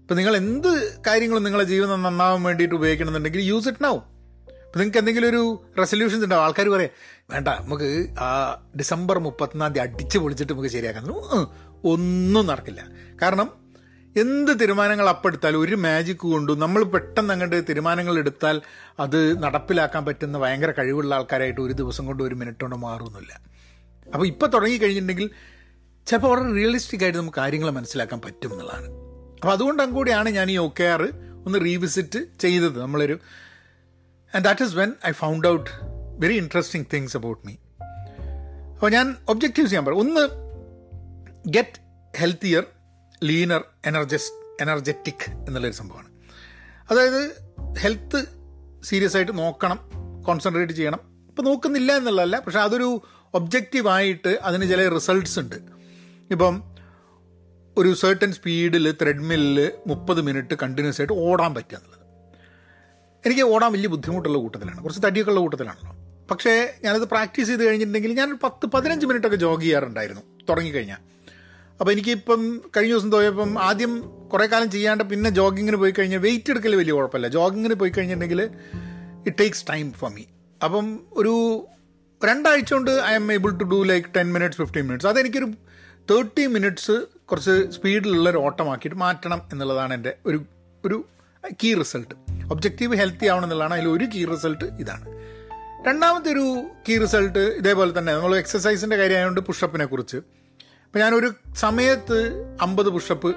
ഇപ്പം 0.00 0.16
നിങ്ങൾ 0.16 0.36
എന്ത് 0.36 1.02
കാര്യങ്ങളും 1.02 1.44
നിങ്ങളെ 1.44 1.64
ജീവിതം 1.64 2.02
നന്നാവാൻ 2.02 2.42
വേണ്ടിയിട്ട് 2.42 2.74
ഉപയോഗിക്കണമെന്നുണ്ടെങ്കിൽ 2.74 3.40
യൂസ് 3.40 3.68
ഇറ്റ് 3.68 3.84
നാവും 3.84 4.02
ഇപ്പം 4.50 4.78
നിങ്ങൾക്ക് 4.78 4.98
എന്തെങ്കിലും 4.98 5.28
ഒരു 5.28 5.62
റെസൊല്യൂഷൻസ് 5.78 6.24
ഉണ്ടാവും 6.24 6.42
ആൾക്കാർ 6.42 6.68
പറയാം 6.68 6.90
വേണ്ട 7.30 7.48
നമുക്ക് 7.48 8.08
ആ 8.20 8.28
ഡിസംബർ 8.78 9.18
മുപ്പത്തൊന്നാം 9.18 9.72
തീയതി 9.72 9.88
അടിച്ച് 9.88 10.18
പൊളിച്ചിട്ട് 10.18 10.52
നമുക്ക് 10.52 10.68
ശരിയാക്കാൻ. 10.68 11.04
ഒന്നും 11.84 12.46
നടക്കില്ല. 12.46 12.82
കാരണം 13.22 13.61
എന്ത് 14.16 14.60
തീരുമാനങ്ങൾ 14.60 15.08
അപ്പെടുത്താലും 15.08 15.60
ഒരു 15.60 15.74
മാജിക് 15.74 16.16
കൊണ്ടും 16.16 16.58
നമ്മൾ 16.58 16.84
പെട്ടെന്ന് 16.84 17.32
അങ്ങോട്ട് 17.32 17.68
തീരുമാനങ്ങൾ 17.68 18.18
എടുത്താൽ 18.18 18.62
അത് 19.00 19.42
നടപ്പിലാക്കാൻ 19.42 20.04
പറ്റുന്ന 20.04 20.38
ഭയങ്കര 20.38 20.70
കഴിവുള്ള 20.70 21.14
ആൾക്കാരായിട്ട് 21.14 21.60
ഒരു 21.60 21.72
ദിവസം 21.72 22.06
കൊണ്ട് 22.06 22.22
ഒരു 22.22 22.34
മിനിറ്റ് 22.34 22.60
കൊണ്ട് 22.60 22.76
മാറുന്നില്ല. 22.76 23.40
അപ്പോൾ 24.14 24.26
ഇപ്പോൾ 24.26 24.46
തുടങ്ങി 24.46 24.76
കഴിഞ്ഞിട്ടുണ്ടെങ്കിൽ 24.76 25.30
ചിലപ്പോൾ 26.06 26.28
വളരെ 26.28 26.54
റിയലിസ്റ്റിക് 26.54 27.02
ആയിട്ട് 27.02 27.18
നമുക്ക് 27.18 27.38
കാര്യങ്ങൾ 27.38 27.70
മനസ്സിലാക്കാൻ 27.70 28.20
പറ്റും 28.20 28.52
എന്നുള്ളതാണ്. 28.52 28.86
അപ്പോൾ 29.34 29.52
അതുകൊണ്ടും 29.52 29.94
കൂടിയാണ് 29.94 30.28
ഞാൻ 30.28 30.50
ഈ 30.50 30.58
ഒക്കെ 30.58 30.84
ആറ് 30.84 31.08
ഒന്ന് 31.46 31.58
റീവിസിറ്റ് 31.64 32.18
ചെയ്തത്. 32.38 32.80
നമ്മളൊരു 32.80 33.18
and 34.34 34.44
that 34.44 34.64
is 34.64 34.76
when 34.76 34.92
I 35.06 35.12
found 35.12 35.48
out 35.48 35.70
very 36.18 36.34
interesting 36.34 36.86
things 36.94 37.16
about 37.16 37.46
me 37.46 37.52
അപ്പോൾ 38.74 38.90
ഞാൻ 38.90 39.16
ഒബ്ജക്റ്റീവ്സ് 39.28 39.70
ചെയ്യാൻ 39.70 39.84
പറയും 39.84 39.98
ഒന്ന് 39.98 40.28
get 41.50 41.80
healthier 42.18 42.64
leaner 43.22 43.64
energies 43.86 44.32
energetic 44.60 45.30
എന്നുള്ളൊരു 45.30 45.74
സംഭവമാണ്. 45.74 46.08
അതായത് 46.90 47.30
ഹെൽത്ത് 47.78 48.24
സീരിയസ് 48.84 49.16
ആയിട്ട് 49.16 49.38
നോക്കണം 49.38 49.78
കോൺസെൻട്രേറ്റ് 50.26 50.72
ചെയ്യണം. 50.72 50.98
ഇപ്പം 51.28 51.44
നോക്കുന്നില്ല 51.44 51.92
എന്നുള്ളതല്ല 51.92 52.40
പക്ഷെ 52.40 52.60
അതൊരു 52.60 53.02
ഒബ്ജക്റ്റീവായിട്ട് 53.34 54.38
അതിന് 54.42 54.68
ചില 54.68 54.88
റിസൾട്ട്സ് 54.88 55.40
ഉണ്ട്. 55.40 55.56
ഇപ്പം 56.30 56.62
ഒരു 57.78 57.94
സർട്ടൻ 57.94 58.32
സ്പീഡിൽ 58.32 58.92
ത്രെഡ്മില്ലിൽ 58.92 59.72
മുപ്പത് 59.86 60.22
മിനിറ്റ് 60.22 60.54
കണ്ടിന്യൂസ് 60.62 61.00
ആയിട്ട് 61.00 61.12
ഓടാൻ 61.12 61.54
പറ്റുക 61.54 61.76
എന്നുള്ളത്. 61.76 62.02
എനിക്ക് 63.26 63.42
ഓടാൻ 63.42 63.72
വലിയ 63.72 63.88
ബുദ്ധിമുട്ടുള്ള 63.88 64.38
കൂട്ടത്തിലാണ്. 64.38 64.82
കുറച്ച് 64.82 65.02
തടിയൊക്കെ 65.06 65.30
ഉള്ള 65.30 65.40
കൂട്ടത്തിലാണല്ലോ. 65.40 65.96
പക്ഷേ 66.30 66.74
ഞാനത് 66.84 67.02
പ്രാക്ടീസ് 67.02 67.48
ചെയ്ത് 67.48 67.64
കഴിഞ്ഞിട്ടുണ്ടെങ്കിൽ 67.64 68.12
ഞാൻ 68.12 68.38
പത്ത് 68.42 68.66
പതിനഞ്ച് 68.66 69.06
മിനിറ്റൊക്കെ 69.06 69.36
ജോഗ് 69.36 69.62
ചെയ്യാറുണ്ടായിരുന്നു 69.62 70.22
തുടങ്ങിക്കഴിഞ്ഞാൽ. 70.48 71.11
അപ്പോൾ 71.80 71.92
എനിക്കിപ്പം 71.92 72.60
കഴിഞ്ഞ 72.76 72.92
ദിവസം 72.92 73.12
തോന്നിയപ്പം 73.12 73.62
ആദ്യം 73.62 73.92
കുറേ 74.32 74.46
കാലം 74.46 74.70
ചെയ്യാണ്ട് 74.70 75.04
പിന്നെ 75.04 75.30
ജോഗിങ്ങിന് 75.30 75.76
പോയി 75.76 75.90
കഴിഞ്ഞാൽ 75.90 76.18
വെയിറ്റ് 76.18 76.50
എടുക്കൽ 76.50 76.76
വലിയ 76.76 76.92
കുഴപ്പമില്ല. 76.92 77.28
ജോഗിങ്ങിന് 77.28 77.74
പോയി 77.74 77.90
കഴിഞ്ഞിട്ടുണ്ടെങ്കിൽ 77.90 78.50
it 79.26 79.36
takes 79.40 79.64
time 79.70 79.92
for 79.92 80.10
me 80.10 80.22
അപ്പം 80.64 81.00
ഒരു 81.12 81.66
രണ്ടാഴ്ച 82.24 82.72
കൊണ്ട് 82.72 82.90
I'm 83.14 83.32
able 83.32 83.50
to 83.50 83.64
do 83.64 83.82
like 83.82 84.08
ten 84.16 84.32
minutes 84.32 84.58
fifteen 84.58 84.84
minutes 84.84 85.06
അതെനിക്കൊരു 85.06 85.48
തേർട്ടി 86.10 86.46
മിനിറ്റ്സ് 86.46 86.92
കുറച്ച് 87.30 87.70
സ്പീഡിലുള്ള 87.70 88.30
ഒരു 88.30 88.38
ഓട്ടമാക്കിയിട്ട് 88.38 88.96
മാറ്റണം 88.96 89.42
എന്നുള്ളതാണ് 89.52 89.94
എന്റെ 89.94 90.16
ഒരു 90.26 90.44
ഒരു 90.84 91.04
കീ 91.64 91.74
റിസൾട്ട് 91.74 92.14
ഒബ്ജക്റ്റീവ് 92.52 92.96
ഹെൽത്തി 92.96 93.26
ആവണം 93.26 93.44
എന്നുള്ളതാണ് 93.44 93.74
അതിൽ 93.74 93.88
ഒരു 93.88 94.04
കീ 94.04 94.24
റിസൾട്ട് 94.24 94.64
ഇതാണ്. 94.64 95.06
രണ്ടാമത്തെ 95.88 96.32
ഒരു 96.32 96.66
കീ 96.88 96.98
റിസൾട്ട് 96.98 97.38
ഇതേപോലെ 97.38 97.98
തന്നെ. 97.98 98.12
നമ്മൾ 98.14 98.36
എക്സസൈസിന്റെ 98.36 98.96
കാര്യമായതുകൊണ്ട് 98.96 99.40
പുഷപ്പിനെ 99.40 99.84
കുറിച്ച്. 99.84 100.16
ഇപ്പം 100.92 101.02
ഞാനൊരു 101.04 101.34
സമയത്ത് 101.54 102.16
അമ്പത് 102.60 102.88
പുഷപ്പ് 102.88 103.34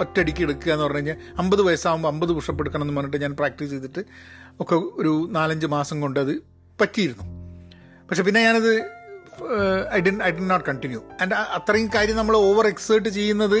ഒറ്റയടിക്ക് 0.00 0.42
എടുക്കുക 0.42 0.72
എന്ന് 0.72 0.84
പറഞ്ഞു 0.84 0.96
കഴിഞ്ഞാൽ 0.96 1.18
അമ്പത് 1.38 1.62
വയസ്സാകുമ്പോൾ 1.62 2.08
അമ്പത് 2.08 2.32
പുഷപ്പ് 2.32 2.62
എടുക്കണം 2.62 2.82
എന്ന് 2.82 2.96
പറഞ്ഞിട്ട് 2.96 3.20
ഞാൻ 3.22 3.36
പ്രാക്ടീസ് 3.36 3.70
ചെയ്തിട്ട് 3.70 4.04
ഒക്കെ 4.60 4.74
ഒരു 4.74 5.28
നാലഞ്ച് 5.30 5.66
മാസം 5.66 6.00
കൊണ്ട് 6.00 6.20
അത് 6.20 6.32
പറ്റിയിരുന്നു. 6.80 7.24
പക്ഷെ 8.08 8.22
പിന്നെ 8.22 8.42
ഞാനത് 8.42 8.72
I 9.94 10.00
did 10.00 10.18
I 10.22 10.30
did 10.30 10.40
not 10.40 10.66
continue 10.66 11.02
and 11.20 11.34
അത്രയും 11.34 11.90
കാര്യം 11.94 12.16
നമ്മൾ 12.16 12.36
ഓവർ 12.36 12.66
എക്സേർട്ട് 12.66 13.08
ചെയ്യുന്നത് 13.08 13.58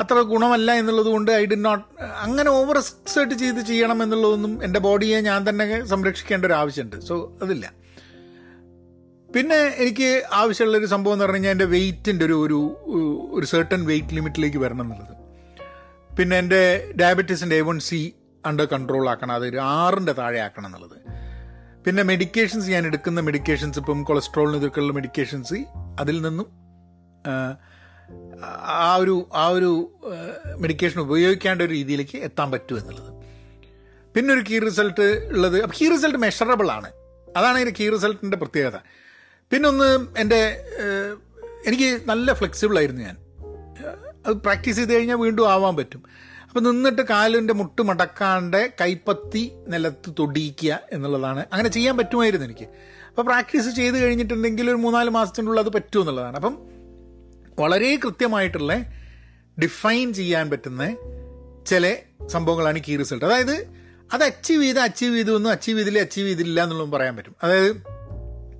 അത്ര 0.00 0.20
ഗുണമല്ല 0.20 0.72
എന്നുള്ളത് 0.72 1.06
കൊണ്ട് 1.06 1.30
ഐ 1.32 1.44
ഡി 1.46 1.54
നോട്ട് 1.54 1.84
അങ്ങനെ 2.04 2.50
ഓവർ 2.50 2.78
എക്സേർട്ട് 2.78 3.34
ചെയ്ത് 3.34 3.60
ചെയ്യണം 3.60 4.02
എന്നുള്ളതൊന്നും 4.02 4.64
എന്റെ 4.64 4.78
ബോഡിയെ 4.78 5.20
ഞാൻ 5.20 5.48
തന്നെ 5.48 5.84
സംരക്ഷിക്കേണ്ട 5.84 6.44
ഒരു 6.44 6.52
ആവശ്യമുണ്ട്. 6.52 7.00
സോ 7.00 7.38
അതില്ല. 7.42 7.81
പിന്നെ 9.34 9.56
എനിക്ക് 9.56 10.22
ആവശ്യമുള്ളൊരു 10.32 10.86
സംഭവം 10.86 11.12
എന്ന് 11.12 11.24
പറഞ്ഞു 11.24 11.36
കഴിഞ്ഞാൽ 11.36 11.50
എന്റെ 11.50 11.64
വെയിറ്റിന്റെ 11.64 12.24
ഒരു 12.24 12.32
ഒരു 12.32 12.58
ഒരു 13.32 13.46
സെർട്ടൺ 13.46 13.86
വെയിറ്റ് 13.86 14.14
ലിമിറ്റിലേക്ക് 14.14 14.56
വരണം 14.56 14.84
എന്നുള്ളത്. 14.84 15.16
പിന്നെ 16.16 16.38
എന്റെ 16.38 16.92
ഡയബറ്റീസിന്റെ 17.00 17.56
A 17.56 17.60
one 17.60 17.78
C 17.78 18.14
under 18.46 18.64
control 18.64 19.08
ആക്കണം. 19.08 19.34
അതൊരു 19.34 19.58
ആറിന്റെ 19.58 20.12
താഴെ 20.12 20.38
ആക്കണം 20.38 20.66
എന്നുള്ളത്. 20.66 20.96
പിന്നെ 21.84 22.02
മെഡിക്കേഷൻസ് 22.02 22.68
ഞാൻ 22.68 22.86
എടുക്കുന്ന 22.86 23.20
മെഡിക്കേഷൻസ് 23.20 23.78
ഇപ്പം 23.78 24.04
കൊളസ്ട്രോളിന് 24.04 24.56
ഇതൊക്കെയുള്ള 24.56 24.92
മെഡിക്കേഷൻസ് 24.92 25.54
അതിൽ 26.00 26.22
നിന്നും 26.22 26.46
ആ, 28.66 28.94
ഒരു 28.96 29.28
ആ 29.34 29.46
ഒരു 29.48 29.92
മെഡിക്കേഷൻ 30.56 31.00
ഉപയോഗിക്കേണ്ട 31.00 31.62
ഒരു 31.62 31.70
രീതിയിലേക്ക് 31.70 32.18
എത്താൻ 32.18 32.50
പറ്റും 32.50 32.78
എന്നുള്ളത്. 32.78 33.10
പിന്നെ 34.14 34.34
ഒരു 34.34 34.44
കീ 34.50 34.58
റിസൾട്ട് 34.58 35.26
ഉള്ളത് 35.28 35.62
അപ്പം 35.62 35.76
കീ 35.80 35.88
റിസൾട്ട് 35.90 36.18
മെഷറബിൾ 36.18 36.70
ആണ്. 36.70 36.90
അതാണ് 37.36 37.54
അതിന്റെ 37.54 37.74
കീ 37.80 37.88
റിസൾട്ടിന്റെ 37.88 38.36
പ്രത്യേകത. 38.36 38.78
പിന്നെ 39.52 39.68
ഒന്ന് 39.68 40.06
എന്റെ 40.18 40.60
എനിക്ക് 41.66 42.00
നല്ല 42.08 42.32
ഫ്ലെക്സിബിൾ 42.32 42.78
ആയിരുന്നു 42.78 43.02
ഞാൻ. 43.02 43.16
അത് 44.26 44.34
പ്രാക്ടീസ് 44.34 44.76
ചെയ്ത് 44.76 44.92
കഴിഞ്ഞാൽ 44.92 45.16
വീണ്ടും 45.16 45.52
ആവാൻ 45.52 45.76
പറ്റും. 45.76 46.02
അപ്പം 46.48 46.62
നിന്നിട്ട് 46.62 47.02
കാലിന്റെ 47.02 47.54
മുട്ട് 47.54 47.82
മടക്കാണ്ട് 47.82 48.72
കൈപ്പത്തി 48.80 49.52
നിലത്ത് 49.68 50.14
തൊടിയിക്കുക 50.18 50.80
എന്നുള്ളതാണ്. 50.92 51.44
അങ്ങനെ 51.52 51.68
ചെയ്യാൻ 51.68 51.96
പറ്റുമായിരുന്നു 51.96 52.46
എനിക്ക്. 52.46 52.66
അപ്പോൾ 53.08 53.22
പ്രാക്ടീസ് 53.22 53.76
ചെയ്ത് 53.76 53.98
കഴിഞ്ഞിട്ടുണ്ടെങ്കിൽ 53.98 54.68
ഒരു 54.68 54.76
മൂന്നാൽ 54.76 55.08
മാസത്തിനുള്ളിൽ 55.08 55.62
അത് 55.62 55.72
പറ്റും 55.72 56.00
എന്നുള്ളതാണ്. 56.00 56.36
അപ്പം 56.36 56.58
വളരെ 57.58 57.96
കൃത്യമായിട്ടുള്ള 58.04 58.82
ഡിഫൈൻ 59.62 60.12
ചെയ്യാൻ 60.12 60.50
പറ്റുന്ന 60.50 60.96
ചില 61.66 61.96
സംഭവങ്ങളാണ് 62.26 62.78
കീ 62.88 62.96
റിസൾട്ട് 62.96 63.24
അതായത് 63.24 63.54
അത് 64.12 64.24
അച്ചീവ് 64.24 64.62
ചെയ്ത് 64.62 64.78
അച്ചീവ് 64.78 65.14
ചെയ്തു 65.16 65.36
എന്നും 65.36 65.50
അച്ചീവ് 65.50 65.78
ചെയ്തില്ല 65.78 65.98
അച്ചീവ് 65.98 66.28
ചെയ്തില്ല 66.28 66.62
എന്നുള്ളതും 66.62 66.90
പറയാൻ 66.90 67.16
പറ്റും. 67.16 67.36
അതായത് 67.42 67.76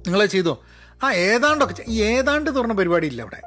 നിങ്ങൾ 0.06 0.26
ചെയ്തോ? 0.26 0.64
ആ 1.02 1.12
ഏതാണ്ടൊക്കെ 1.12 1.84
ഈ 1.88 2.02
ഏതാണ്ട് 2.02 2.56
തുറന്ന 2.56 2.74
പരിപാടിയില്ല 2.74 3.22
അവിടെ. 3.22 3.42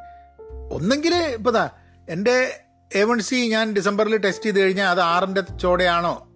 ഒന്നെങ്കിൽ 0.71 1.15
ഇപ്പോൾ 1.15 1.49
ദാ 1.49 1.69
എന്റെ 2.09 2.61
എ 2.95 3.03
വൺ 3.03 3.19
സി 3.19 3.35
ഞാൻ 3.35 3.73
ഡിസംബറിൽ 3.73 4.17
ടെസ്റ്റ് 4.17 4.45
ചെയ്ത് 4.45 4.59
കഴിഞ്ഞാൽ 4.59 4.89
അത് 4.89 5.01
ആറിന്റെ 5.01 5.43
ചോടയാണോ 5.61 6.27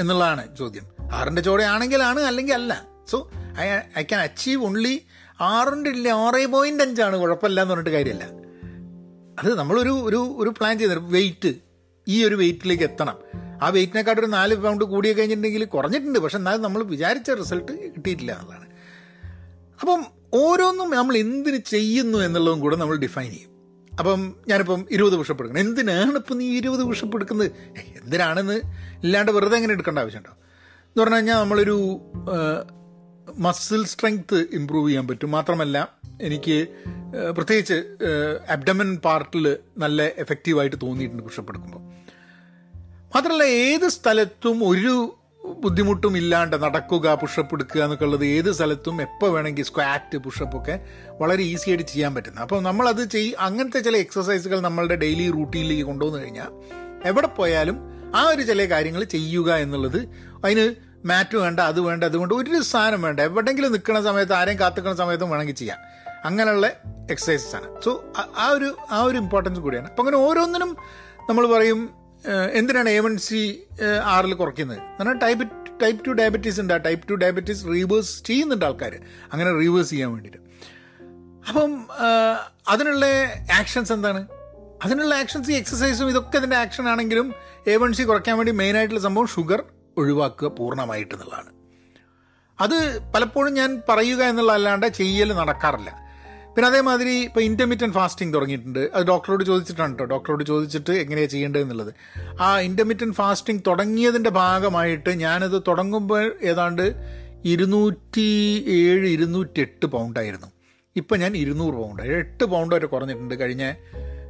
എന്നുള്ളതാണ് 0.00 0.56
ചോദ്യം. 0.56 0.84
ആറിന്റെ 1.12 1.42
ചോടയാണെങ്കിലാണ് 1.42 2.20
അല്ലെങ്കിൽ 2.20 2.54
അല്ല. 2.54 2.86
So 3.10 3.30
I 3.58 3.68
I 3.98 4.02
can 4.02 4.20
achieve 4.20 4.64
only 4.64 5.06
ആറിന്റെ 5.40 5.90
ഇല്ല 5.90 6.08
ആറ് 6.08 6.46
പോയിന്റ് 6.46 6.82
അഞ്ചാണ് 6.82 7.16
കുഴപ്പമില്ല 7.16 7.62
എന്ന് 7.62 7.74
പറഞ്ഞിട്ട് 7.74 7.90
കാര്യമില്ല. 7.90 8.24
അത് 9.42 9.58
നമ്മളൊരു 9.58 9.90
ഒരു 9.90 10.34
ഒരു 10.38 10.50
പ്ലാൻ 10.50 10.78
ചെയ്ത 10.78 10.90
വെയിറ്റ് 10.90 11.54
ഈ 12.08 12.24
ഒരു 12.24 12.34
വെയിറ്റിലേക്ക് 12.34 12.84
എത്തണം. 12.84 13.18
ആ 13.62 13.68
വെയിറ്റിനെക്കാട്ടും 13.68 14.22
ഒരു 14.22 14.30
നാല് 14.30 14.54
പൗണ്ട് 14.54 14.84
കൂടിയ 14.84 15.12
കഴിഞ്ഞിട്ടുണ്ടെങ്കിൽ 15.12 15.64
കുറഞ്ഞിട്ടുണ്ട്. 15.64 16.18
പക്ഷെ 16.18 16.36
എന്നാലും 16.36 16.62
നമ്മൾ 16.62 16.82
വിചാരിച്ച 16.82 17.30
റിസൾട്ട് 17.30 17.72
കിട്ടിയിട്ടില്ല 17.72 18.32
എന്നുള്ളതാണ്. 18.32 18.64
അപ്പം 19.80 20.06
ഓരോന്നും 20.34 20.90
നമ്മൾ 20.90 21.16
എന്തിന് 21.16 21.56
ചെയ്യുന്നു 21.56 22.18
എന്നുള്ളതും 22.18 22.60
കൂടെ 22.60 22.76
നമ്മൾ 22.76 22.96
ഡിഫൈൻ 22.96 23.30
ചെയ്യും. 23.30 23.50
അപ്പം 23.98 24.34
ഞാനിപ്പം 24.48 24.86
ഇരുപത് 24.90 25.16
പുഷപ്പ് 25.16 25.42
എടുക്കണം 25.42 25.60
എന്തിനാണ് 25.60 26.16
ഇപ്പം 26.16 26.38
നീ 26.38 26.46
ഇരുപത് 26.56 26.82
പുഷപ്പ് 26.84 27.16
എടുക്കുന്നത് 27.16 27.50
എന്തിനാണെന്ന് 28.02 28.56
ഇല്ലാണ്ട് 29.04 29.32
വെറുതെ 29.32 29.56
എങ്ങനെ 29.56 29.72
എടുക്കേണ്ട 29.72 29.98
ആവശ്യമുണ്ടോ? 29.98 30.30
എന്ന് 30.30 31.02
പറഞ്ഞു 31.02 31.16
കഴിഞ്ഞാൽ 31.16 31.38
നമ്മളൊരു 31.40 31.76
മസിൽ 33.38 33.84
സ്ട്രെങ്ത് 33.84 34.38
ഇമ്പ്രൂവ് 34.52 34.88
ചെയ്യാൻ 34.88 35.08
പറ്റും. 35.08 35.30
മാത്രമല്ല 35.30 35.76
എനിക്ക് 36.20 36.56
പ്രത്യേകിച്ച് 37.30 37.78
അബ്ഡമൻ 38.50 38.96
പാർട്ടിൽ 38.96 39.56
നല്ല 39.78 40.02
എഫക്റ്റീവായിട്ട് 40.06 40.76
തോന്നിയിട്ടുണ്ട് 40.82 41.22
പുഷപ്പ് 41.22 41.50
എടുക്കുമ്പോൾ 41.50 41.82
മാത്രമല്ല 43.14 43.42
ഏത് 43.42 43.88
സ്ഥലത്തും 43.88 44.68
ഒരു 44.68 44.94
ബുദ്ധിമുട്ടും 45.44 46.16
ഇല്ലാണ്ട് 46.16 46.62
നടക്കുക 46.62 47.14
പുഷപ്പ് 47.14 47.54
എടുക്കുക 47.54 47.82
എന്നൊക്കെ 47.82 48.04
ഉള്ളത് 48.04 48.24
ഏത് 48.24 48.52
സ്ഥലത്തും 48.52 49.02
എപ്പോൾ 49.02 49.30
വേണമെങ്കിൽ 49.30 49.64
സ്ക്വാറ്റ് 49.64 50.18
പുഷപ്പ് 50.18 50.58
ഒക്കെ 50.58 50.80
വളരെ 51.20 51.42
ഈസി 51.42 51.70
ആയിട്ട് 51.70 51.84
ചെയ്യാൻ 51.84 52.14
പറ്റുന്നത് 52.14 52.42
അപ്പോൾ 52.42 52.62
നമ്മളത് 52.62 53.10
ചെയ് 53.10 53.32
അങ്ങനത്തെ 53.38 53.80
ചില 53.80 53.96
എക്സസൈസുകൾ 53.96 54.60
നമ്മളുടെ 54.60 54.96
ഡെയിലി 54.96 55.30
റൂട്ടീനിലേക്ക് 55.30 55.82
കൊണ്ടുവന്നു 55.82 56.18
കഴിഞ്ഞാൽ 56.18 56.50
എവിടെ 57.04 57.26
പോയാലും 57.26 57.78
ആ 58.16 58.22
ഒരു 58.22 58.42
ചില 58.42 58.64
കാര്യങ്ങൾ 58.64 59.04
ചെയ്യുക 59.04 59.54
എന്നുള്ളത് 59.54 60.08
അതിന് 60.44 60.74
മാറ്റ് 61.06 61.36
വേണ്ട 61.36 61.60
അത് 61.60 61.80
വേണ്ട 61.80 62.04
അതുകൊണ്ട് 62.04 62.34
ഒരു 62.34 62.62
സാധനം 62.62 63.02
വേണ്ട. 63.02 63.20
എവിടെയെങ്കിലും 63.20 63.72
നിൽക്കുന്ന 63.72 64.02
സമയത്ത് 64.02 64.32
ആരെയും 64.32 64.60
കാത്തുക്കുന്ന 64.60 64.96
സമയത്തും 64.96 65.30
വേണമെങ്കിൽ 65.30 65.54
ചെയ്യാം. 65.54 65.78
അങ്ങനെയുള്ള 66.24 66.66
എക്സസൈസസ് 67.10 67.56
ആണ്. 67.56 67.82
സോ 67.82 68.04
ആ 68.38 68.48
ഒരു 68.48 68.76
ആ 68.90 69.02
ഒരു 69.02 69.18
ഇമ്പോർട്ടൻസ് 69.18 69.60
കൂടിയാണ്. 69.60 69.88
അപ്പം 69.88 70.02
അങ്ങനെ 70.02 70.28
ഓരോന്നിനും 70.28 70.76
നമ്മൾ 71.28 71.46
പറയും 71.52 72.03
എന്തിനാണ് 72.52 72.88
എ 72.88 72.98
വൺ 72.98 73.16
സി 73.16 73.62
ആറിൽ 74.04 74.34
കുറയ്ക്കുന്നത്? 74.34 74.78
എന്നാൽ 74.78 75.16
ടൈപ്പ് 75.18 75.48
ടൈപ്പ് 75.82 76.06
ടു 76.06 76.10
ഡയബറ്റീസ് 76.10 76.60
ഉണ്ട്. 76.60 76.72
ആ 76.72 76.76
ടൈപ്പ് 76.76 77.08
ടു 77.08 77.14
ഡയബറ്റീസ് 77.14 77.64
റീവേഴ്സ് 77.64 78.24
ചെയ്യുന്നുണ്ട് 78.24 78.64
ആൾക്കാർ 78.64 78.98
അങ്ങനെ 79.32 79.52
റീവേഴ്സ് 79.52 79.90
ചെയ്യാൻ 79.90 80.12
വേണ്ടിയിട്ട്. 80.12 80.40
അപ്പം 81.48 81.86
അതിനുള്ള 82.68 83.06
ആക്ഷൻസ് 83.54 83.92
എന്താണ്? 83.92 84.26
അതിനുള്ള 84.84 85.14
ആക്ഷൻസ് 85.14 85.50
ഈ 85.50 85.54
എക്സസൈസും 85.54 86.08
ഇതൊക്കെ 86.08 86.36
അതിന്റെ 86.36 86.56
ആക്ഷൻ 86.56 86.88
ആണെങ്കിലും 86.88 87.34
എ 87.66 87.76
വൺ 87.76 87.92
സി 87.92 88.02
കുറയ്ക്കാൻ 88.02 88.36
വേണ്ടി 88.36 88.52
മെയിനായിട്ടുള്ള 88.52 89.00
സംഭവം 89.00 89.26
ഷുഗർ 89.26 89.62
ഒഴിവാക്കുക 89.96 90.48
പൂർണമായിട്ട് 90.48 91.14
എന്നുള്ളതാണ്. 91.14 91.50
അത് 92.60 92.98
പലപ്പോഴും 93.14 93.54
ഞാൻ 93.54 93.82
പറയുക 93.88 94.22
എന്നുള്ളതല്ലാണ്ട് 94.22 94.86
ചെയ്യൽ 94.86 95.32
നടക്കാറില്ല. 95.32 96.03
പിന്നെ 96.54 96.68
അതേമാതിരി 96.68 97.14
ഇപ്പോൾ 97.24 97.40
ഇന്റർമീഡിയൻ 97.40 97.92
ഫാസ്റ്റിംഗ് 97.92 98.34
തുടങ്ങിയിട്ടുണ്ട്. 98.34 98.90
അത് 98.94 99.06
ഡോക്ടറോട് 99.06 99.44
ചോദിച്ചിട്ടാണ് 99.44 99.92
കേട്ടോ 99.92 100.04
ഡോക്ടറോട് 100.04 100.44
ചോദിച്ചിട്ട് 100.44 100.90
എങ്ങനെയാണ് 100.90 101.30
ചെയ്യേണ്ടത് 101.30 101.62
എന്നുള്ളത്. 101.62 101.94
ആ 102.40 102.60
ഇന്റർമീഡിയൻ 102.60 103.12
ഫാസ്റ്റിംഗ് 103.12 103.62
തുടങ്ങിയതിന്റെ 103.66 104.30
ഭാഗമായിട്ട് 104.30 105.10
ഞാനത് 105.10 105.62
തുടങ്ങുമ്പോൾ 105.68 106.36
ഏതാണ്ട് 106.42 106.86
ഇരുന്നൂറ്റി 107.44 108.28
ഏഴ് 108.68 109.06
ഇരുന്നൂറ്റി 109.06 109.60
എട്ട് 109.60 109.86
പൗണ്ടായിരുന്നു 109.86 110.46
ഇപ്പം 110.96 111.20
ഞാൻ 111.20 111.36
ഇരുന്നൂറ് 111.36 111.74
പൗണ്ട് 111.74 112.02
എട്ട് 112.02 112.44
പൗണ്ട് 112.44 112.74
വരെ 112.74 112.86
കുറഞ്ഞിട്ടുണ്ട്. 112.86 113.34
കഴിഞ്ഞ 113.34 113.64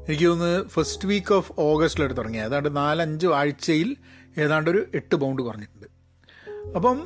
എനിക്ക് 0.08 0.26
തോന്നുന്നു 0.26 0.68
ഫസ്റ്റ് 0.68 1.08
വീക്ക് 1.08 1.34
ഓഫ് 1.34 1.52
ഓഗസ്റ്റിലായിട്ട് 1.58 2.16
തുടങ്ങി. 2.20 2.38
ഏതാണ്ട് 2.38 2.76
നാലഞ്ച് 2.76 3.26
ആഴ്ചയിൽ 3.26 3.96
ഏതാണ്ട് 4.38 4.70
ഒരു 4.70 4.86
എട്ട് 4.94 5.16
പൗണ്ട് 5.16 5.42
കുറഞ്ഞിട്ടുണ്ട്. 5.42 5.86
അപ്പം 6.76 6.98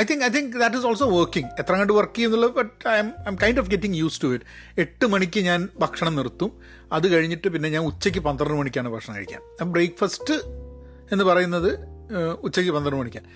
I 0.00 0.04
think 0.10 0.24
I 0.24 0.28
think 0.28 0.56
that 0.60 0.76
is 0.76 0.86
also 0.86 1.06
working 1.18 1.50
എത്ര 1.60 1.72
കണ്ട് 1.80 1.92
work 1.92 2.14
ചെയ്യുന്നുള്ളത് 2.16 2.52
but 2.52 2.88
I'm 2.98 3.08
I'm 3.26 3.36
kind 3.42 3.60
of 3.60 3.70
getting 3.70 3.96
use 3.96 4.22
to 4.22 4.34
it 4.34 4.44
എട്ട് 4.80 5.06
മണിക്ക് 5.06 5.40
ഞാൻ 5.40 5.68
ഭക്ഷണം 5.78 6.16
നിർത്തും. 6.16 6.50
അത് 6.92 7.06
കഴിഞ്ഞിട്ട് 7.08 7.48
പിന്നെ 7.48 7.68
ഞാൻ 7.68 7.82
ഉച്ചയ്ക്ക് 7.90 8.18
പന്ത്രണ്ട് 8.18 8.54
മണിക്കാണ് 8.54 8.88
ഭക്ഷണം 8.88 9.16
കഴിക്കാൻ. 9.16 9.40
ബ്രേക്ക്ഫാസ്റ്റ് 9.74 10.34
എന്ന് 11.12 11.24
പറയുന്നത് 11.24 11.70
ഉച്ചയ്ക്ക് 12.46 12.72
പന്ത്രണ്ട് 12.72 13.00
മണിക്കാണ്. 13.00 13.28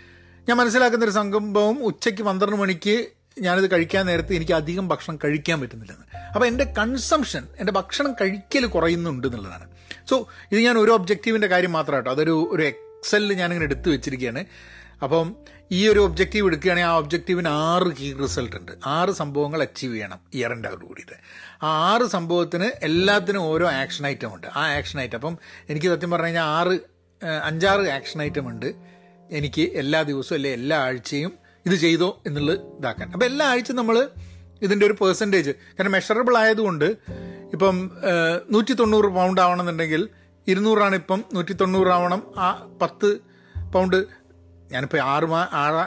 ഞാൻ 0.48 0.56
മനസ്സിലാക്കുന്ന 0.56 1.04
ഒരു 1.04 1.14
സംഭവം 1.20 1.84
ഉച്ചയ്ക്ക് 1.84 2.22
പന്ത്രണ്ട് 2.22 2.56
മണിക്ക് 2.56 2.96
ഞാനിത് 3.40 3.70
കഴിക്കാൻ 3.70 4.06
നേരത്തെ 4.06 4.32
എനിക്ക് 4.34 4.52
അധികം 4.52 4.88
ഭക്ഷണം 4.88 5.16
കഴിക്കാൻ 5.24 5.60
പറ്റുന്നില്ലെന്ന്. 5.60 6.06
അപ്പോൾ 6.34 6.46
എന്റെ 6.46 6.64
കൺസംഷൻ 6.78 7.44
എന്റെ 7.58 7.72
ഭക്ഷണം 7.72 8.12
കഴിക്കൽ 8.20 8.66
കുറയുന്നുണ്ട് 8.66 9.26
എന്നുള്ളതാണ്. 9.26 9.66
സോ 10.10 10.28
ഇത് 10.52 10.60
ഞാൻ 10.60 10.78
ഒരു 10.78 10.90
ഒബ്ജക്റ്റീവിന്റെ 10.90 11.48
കാര്യം 11.48 11.72
മാത്രമാട്ടോ 11.72 12.10
അതൊരു 12.10 12.48
ഒരു 12.52 12.62
എക്സലിൽ 12.62 13.32
ഞാനിങ്ങനെ 13.32 13.64
എടുത്തു 13.64 13.88
വെച്ചിരിക്കുകയാണ്. 13.90 14.44
അപ്പം 15.02 15.36
ഈ 15.72 15.88
ഒരു 15.88 16.00
ഒബ്ജക്റ്റീവ് 16.00 16.46
എടുക്കുകയാണെങ്കിൽ 16.46 16.90
ആ 16.90 16.96
ഒബ്ജക്റ്റീവിന് 16.96 17.48
ആറ് 17.48 17.88
കീ 17.96 18.12
റിസൾട്ട് 18.22 18.56
ഉണ്ട്. 18.56 18.72
ആറ് 18.86 19.10
സംഭവങ്ങൾ 19.10 19.62
അച്ചീവ് 19.62 19.94
ചെയ്യണം 19.94 20.20
ഇയറിന്റെ 20.34 20.68
കൂടിയിട്ട്. 20.68 21.16
ആ 21.62 21.92
ആറ് 21.92 22.06
സംഭവത്തിന് 22.06 22.68
എല്ലാത്തിനും 22.84 23.42
ഓരോ 23.42 23.66
ആക്ഷൻ 23.70 24.06
ഐറ്റം 24.06 24.34
ഉണ്ട്. 24.34 24.46
ആ 24.56 24.62
ആക്ഷൻ 24.76 25.00
ഐറ്റം 25.00 25.16
അപ്പം 25.16 25.38
എനിക്ക് 25.70 25.86
സത്യം 25.86 26.10
പറഞ്ഞു 26.10 26.26
കഴിഞ്ഞാൽ 26.26 26.44
ആറ് 26.44 26.78
അഞ്ചാറ് 27.44 27.80
ആക്ഷൻ 27.88 28.22
ഐറ്റം 28.22 28.48
ഉണ്ട്. 28.48 28.66
എനിക്ക് 29.30 29.62
എല്ലാ 29.62 30.02
ദിവസവും 30.02 30.36
അല്ലെ 30.36 30.50
എല്ലാ 30.50 30.76
ആഴ്ചയും 30.78 31.32
ഇത് 31.66 31.74
ചെയ്തോ 31.74 32.22
എന്നുള്ളത് 32.26 32.60
ഇതാക്കാൻ. 32.78 33.12
അപ്പം 33.12 33.26
എല്ലാ 33.26 33.46
ആഴ്ചയും 33.46 33.76
നമ്മൾ 33.76 34.08
ഇതിന്റെ 34.62 34.86
ഒരു 34.86 34.92
പേഴ്സന്റേജ് 34.92 35.50
കാരണം 35.50 35.92
മെഷറബിൾ 35.92 36.36
ആയതുകൊണ്ട് 36.38 36.84
ഇപ്പം 37.52 37.90
നൂറ്റി 38.50 38.72
തൊണ്ണൂറ് 38.72 39.04
പൗണ്ട് 39.04 39.40
ആവണമെന്നുണ്ടെങ്കിൽ 39.40 40.08
ഇരുന്നൂറാണ് 40.46 40.94
ഇപ്പം 40.94 41.24
നൂറ്റി 41.34 41.52
തൊണ്ണൂറാവണം 41.52 42.22
ആ 42.38 42.48
പത്ത് 42.82 43.18
പൗണ്ട് 43.72 43.96
ഞാനിപ്പോൾ 44.72 45.00
ആറ് 45.00 45.24
മാ 45.24 45.46
ആറ് 45.52 45.86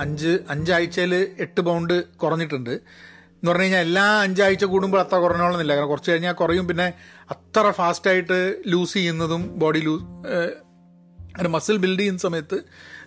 അഞ്ച് 0.00 0.38
അഞ്ചാഴ്ചയിൽ 0.50 1.14
എട്ട് 1.40 1.60
പൗണ്ട് 1.60 2.04
കുറഞ്ഞിട്ടുണ്ട്. 2.04 2.70
എന്ന് 2.70 3.50
പറഞ്ഞു 3.50 3.62
കഴിഞ്ഞാൽ 3.62 3.80
എല്ലാ 3.80 4.22
അഞ്ചാഴ്ച 4.22 4.64
കൂടുമ്പോൾ 4.64 5.00
അത്ര 5.00 5.16
കുറഞ്ഞോളന്നില്ല. 5.16 5.72
കാരണം 5.72 5.88
കുറച്ച് 5.88 6.10
കഴിഞ്ഞാൽ 6.10 6.32
കുറയും. 6.32 6.68
പിന്നെ 6.68 6.92
അത്ര 7.30 7.70
ഫാസ്റ്റായിട്ട് 7.70 8.58
ലൂസ് 8.66 8.94
ചെയ്യുന്നതും 8.94 9.58
ബോഡി 9.58 9.78
ലൂസ് 9.78 10.02
അങ്ങനെ 10.02 11.48
മസിൽ 11.48 11.76
ബിൽഡ് 11.76 12.00
ചെയ്യുന്ന 12.00 12.20
സമയത്ത് 12.20 12.60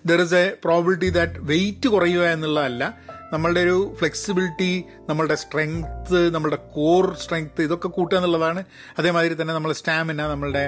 there 0.05 0.21
is 0.21 0.33
a 0.33 0.53
probability 0.63 1.09
that 1.09 1.33
weight 1.37 1.89
കുറയുക 1.89 2.21
എന്നുള്ളതല്ല. 2.21 2.97
നമ്മളുടെ 3.33 3.59
ഒരു 3.59 3.95
ഫ്ലെക്സിബിലിറ്റി 3.99 4.83
നമ്മളുടെ 5.09 5.35
സ്ട്രെങ്ത് 5.35 6.35
നമ്മളുടെ 6.35 6.55
കോർ 6.75 7.05
സ്ട്രെങ്ത് 7.21 7.61
ഇതൊക്കെ 7.61 7.87
കൂട്ടുക 7.87 8.17
എന്നുള്ളതാണ്. 8.17 8.63
അതേമാതിരി 8.99 9.41
തന്നെ 9.41 9.53
നമ്മുടെ 9.53 9.75
സ്റ്റാമിന 9.75 10.27
നമ്മളുടെ 10.27 10.63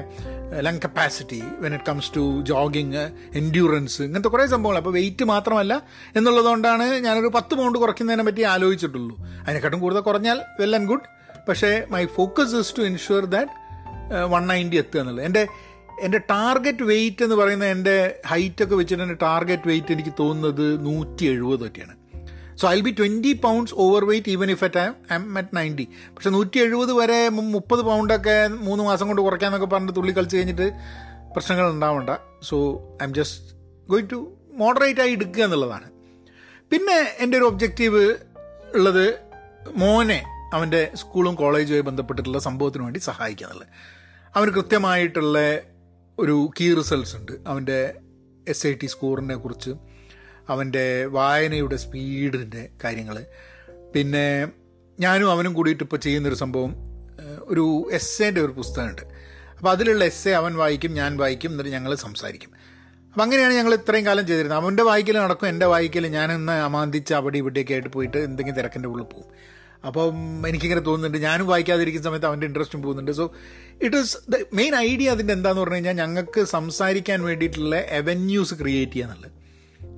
lung 0.60 0.82
capacity 0.86 1.42
when 1.60 1.74
it 1.74 1.88
comes 1.90 2.12
to 2.16 2.42
jogging 2.42 3.04
endurance 3.42 4.02
ഇങ്ങനത്തെ 4.02 4.30
കുറേ 4.30 4.46
സംഭവങ്ങൾ. 4.46 4.78
അപ്പോൾ 4.78 4.94
വെയിറ്റ് 4.94 5.26
മാത്രമല്ല 5.26 5.74
എന്നുള്ളതുകൊണ്ടാണ് 6.16 6.84
ഞാനൊരു 6.84 7.32
പത്ത് 7.36 7.56
പൗണ്ട് 7.56 7.80
കുറയ്ക്കുന്നതിനെ 7.80 8.24
പറ്റി 8.24 8.42
ആലോചിച്ചിട്ടുള്ളൂ. 8.42 9.16
അതിനെക്കാട്ടും 9.42 9.80
കൂടുതൽ 9.80 10.00
കുറഞ്ഞാൽ 10.00 10.42
വെൽ 10.60 10.76
ആൻഡ് 10.76 10.88
ഗുഡ് 10.88 11.08
പക്ഷേ 11.48 11.86
my 11.90 12.06
focus 12.06 12.56
is 12.56 12.74
to 12.78 12.82
ensure 12.82 13.26
that 13.26 13.52
one 14.34 14.48
ninety 14.48 14.76
എത്തുക 14.76 15.00
എന്നുള്ളത്. 15.00 15.26
എന്റെ 15.26 15.48
എന്റെ 16.02 16.18
ടാർഗറ്റ് 16.18 16.84
വെയിറ്റ് 16.84 17.24
എന്ന് 17.24 17.36
പറയുന്ന 17.36 17.66
എന്റെ 17.66 18.20
ഹൈറ്റൊക്കെ 18.26 18.76
വെച്ചിട്ട് 18.76 19.04
എന്റെ 19.04 19.16
ടാർഗറ്റ് 19.22 19.68
വെയിറ്റ് 19.68 19.92
എനിക്ക് 19.92 20.14
തോന്നുന്നത് 20.20 20.86
നൂറ്റി 20.86 21.26
എഴുപത് 21.26 21.64
ഒക്കെയാണ്. 21.68 21.96
So 22.62 22.70
I 22.70 22.82
be 22.82 22.96
twenty 23.00 23.34
pounds 23.34 23.76
over 23.78 24.06
weight 24.06 24.30
even 24.30 24.52
if 24.52 24.64
at 24.64 24.80
I'm 25.16 25.38
at 25.38 25.58
ninety 25.58 25.86
പക്ഷെ 26.10 26.30
നൂറ്റി 26.30 26.58
എഴുപത് 26.60 26.94
വരെ 26.94 27.30
മുപ്പത് 27.30 27.82
പൗണ്ടൊക്കെ 27.82 28.48
മൂന്ന് 28.48 28.84
മാസം 28.84 29.08
കൊണ്ട് 29.08 29.22
കുറയ്ക്കാന്നൊക്കെ 29.22 29.66
പറഞ്ഞിട്ട് 29.66 29.96
തുള്ളി 30.00 30.12
കളിച്ച് 30.12 30.38
കഴിഞ്ഞിട്ട് 30.38 30.68
പ്രശ്നങ്ങൾ 31.34 31.70
ഉണ്ടാവണ്ട. 31.70 32.10
So 32.42 32.58
I'm 33.06 33.14
just 33.14 33.56
going 33.90 34.10
to 34.12 34.34
moderate 34.52 35.02
ആയി 35.02 35.12
എടുക്കുക 35.12 35.44
എന്നുള്ളതാണ്. 35.44 35.90
പിന്നെ 36.72 37.16
എന്റെ 37.20 37.38
ഒരു 37.38 37.46
ഒബ്ജക്റ്റീവ് 37.46 38.16
ഉള്ളത് 38.76 39.20
മോനെ 39.76 40.24
അവന്റെ 40.54 40.92
സ്കൂളും 40.96 41.36
കോളേജുമായി 41.36 41.82
ബന്ധപ്പെട്ടിട്ടുള്ള 41.82 42.40
സംഭവത്തിന് 42.40 42.84
വേണ്ടി 42.84 43.00
സഹായിക്കുക 43.00 43.46
എന്നുള്ളത്. 43.46 43.68
അവന് 44.36 44.52
കൃത്യമായിട്ടുള്ള 44.52 45.60
ഒരു 46.20 46.50
കീ 46.60 46.74
റിസൾട്ട്സ് 46.74 47.16
ഉണ്ട്. 47.16 47.32
അവന്റെ 47.48 47.94
എസ് 48.48 48.68
ഐ 48.68 48.74
ടി 48.74 48.86
സ്കോറിനെ 48.86 49.36
കുറിച്ച് 49.36 49.72
അവന്റെ 50.50 51.06
വായനയുടെ 51.06 51.76
സ്പീഡിന്റെ 51.76 52.70
കാര്യങ്ങൾ 52.84 53.26
പിന്നെ 53.96 54.48
ഞാനും 55.00 55.32
അവനും 55.32 55.54
കൂടിയിട്ട് 55.54 55.84
ഇപ്പോൾ 55.84 55.98
ചെയ്യുന്നൊരു 55.98 56.36
സംഭവം 56.36 56.76
ഒരു 57.44 57.90
എസ്സേന്റെ 57.92 58.42
ഒരു 58.42 58.52
പുസ്തകമുണ്ട്. 58.52 59.02
അപ്പോൾ 59.58 59.72
അതിലുള്ള 59.72 60.06
എസ്സേ 60.06 60.32
അവൻ 60.32 60.56
വായിക്കും 60.56 60.94
ഞാൻ 60.94 61.18
വായിക്കും 61.18 61.52
എന്നിട്ട് 61.52 61.72
ഞങ്ങൾ 61.72 61.96
സംസാരിക്കും. 61.96 62.50
അപ്പം 63.12 63.24
അങ്ങനെയാണ് 63.24 63.54
ഞങ്ങൾ 63.54 63.74
ഇത്രയും 63.74 64.06
കാലം 64.06 64.28
ചെയ്തിരുന്നത്. 64.28 64.60
അവന്റെ 64.60 64.84
വായിക്കൽ 64.84 65.18
നടക്കും 65.18 65.48
എന്റെ 65.48 65.66
വായിക്കൽ 65.66 66.08
ഞാനിന്ന് 66.08 66.52
അമാന്തിച്ച് 66.52 67.14
അവിടെ 67.14 67.38
ഇവിടെയൊക്കെ 67.38 67.74
ആയിട്ട് 67.74 67.90
പോയിട്ട് 67.90 68.18
എന്തെങ്കിലും 68.18 68.58
തിരക്കിന്റെ 68.58 68.90
ഉള്ളിൽ 68.90 69.06
പോകും. 69.06 69.30
അപ്പം 69.88 70.48
എനിക്കിങ്ങനെ 70.48 70.82
തോന്നുന്നുണ്ട് 70.82 71.18
ഞാനും 71.18 71.48
വായിക്കാതിരിക്കുന്ന 71.48 72.08
സമയത്ത് 72.08 72.26
അവന്റെ 72.26 72.48
ഇൻട്രസ്റ്റും 72.48 72.82
പോകുന്നുണ്ട്. 72.82 73.12
So 73.12 73.34
it 73.82 73.96
is 73.96 74.18
the 74.30 74.36
main 74.54 74.76
idea 74.76 75.10
അതിന്റെ 75.10 75.34
എന്താന്ന് 75.34 75.62
പറഞ്ഞു 75.62 75.76
കഴിഞ്ഞാൽ 75.76 75.94
ഞങ്ങൾക്ക് 75.94 76.44
സംസാരിക്കാൻ 76.44 77.24
വേണ്ടിയിട്ടുള്ള 77.24 77.76
അവന്യൂസ് 77.76 78.54
ക്രിയേറ്റ് 78.54 78.92
ചെയ്യുക 78.92 79.08
എന്നുള്ളത് 79.08 79.45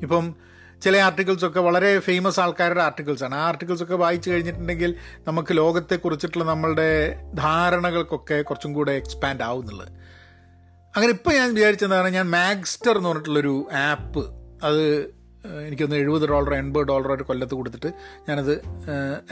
ഇപ്പം 0.02 0.36
ചില 0.84 0.98
ആർട്ടിക്കിൾസൊക്കെ 0.98 1.60
വളരെ 1.60 2.00
ഫേമസ് 2.00 2.40
ആൾക്കാരുടെ 2.40 2.82
ആർട്ടിക്കിൾസാണ് 2.82 3.36
ആ 3.36 3.48
ആർട്ടിക്കിൾസൊക്കെ 3.48 3.96
വായിച്ചു 3.96 4.30
കഴിഞ്ഞിട്ടുണ്ടെങ്കിൽ 4.30 4.96
നമുക്ക് 5.28 5.58
ലോകത്തെക്കുറിച്ചിട്ടുള്ള 5.58 6.46
നമ്മളുടെ 6.46 7.22
ധാരണകൾക്കൊക്കെ 7.34 8.42
കുറച്ചും 8.42 8.74
കൂടെ 8.74 8.92
എക്സ്പാൻഡ് 8.92 9.44
ആവുന്നുള്ളത് 9.44 9.88
അങ്ങനെ 10.96 11.14
ഇപ്പം 11.14 11.34
ഞാൻ 11.34 11.56
വിചാരിച്ചെന്താണ് 11.56 12.10
ഞാൻ 12.10 12.30
മാഗ്സ്റ്റർ 12.30 12.98
എന്ന് 12.98 13.10
പറഞ്ഞിട്ടുള്ളൊരു 13.10 13.68
ആപ്പ് 13.74 14.24
അത് 14.64 14.84
എനിക്കൊന്ന് 15.68 15.96
എഴുപത് 15.96 16.30
ഡോളർ 16.30 16.54
എൺപത് 16.54 16.84
ഡോളർ 16.84 17.12
ഒരു 17.12 17.24
കൊല്ലത്ത് 17.24 17.56
കൊടുത്തിട്ട് 17.56 17.88
ഞാനത് 18.30 18.54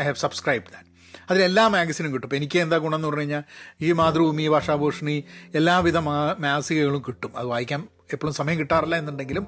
ഐ 0.02 0.04
ഹാവ് 0.04 0.16
സബ്സ്ക്രൈബ് 0.16 0.64
ദാറ്റ് 0.64 0.96
അതിലെല്ലാ 1.30 1.68
മാഗസിനും 1.68 2.14
കിട്ടും. 2.14 2.28
ഇപ്പോൾ 2.28 2.36
എനിക്ക് 2.36 2.60
എന്താ 2.60 2.78
ഗുണം 2.78 2.96
എന്ന് 2.96 3.08
പറഞ്ഞു 3.08 3.22
കഴിഞ്ഞാൽ 3.22 3.44
ഈ 3.82 3.92
മാതൃഭൂമി 3.92 4.48
ഭാഷാഭൂഷണി 4.48 5.24
എല്ലാവിധ 5.54 5.98
മാസികകളും 6.40 7.04
കിട്ടും. 7.08 7.38
അത് 7.38 7.48
വായിക്കാൻ 7.48 7.88
എപ്പോഴും 8.14 8.34
സമയം 8.34 8.60
കിട്ടാറില്ല 8.60 8.96
എന്നുണ്ടെങ്കിലും 8.96 9.48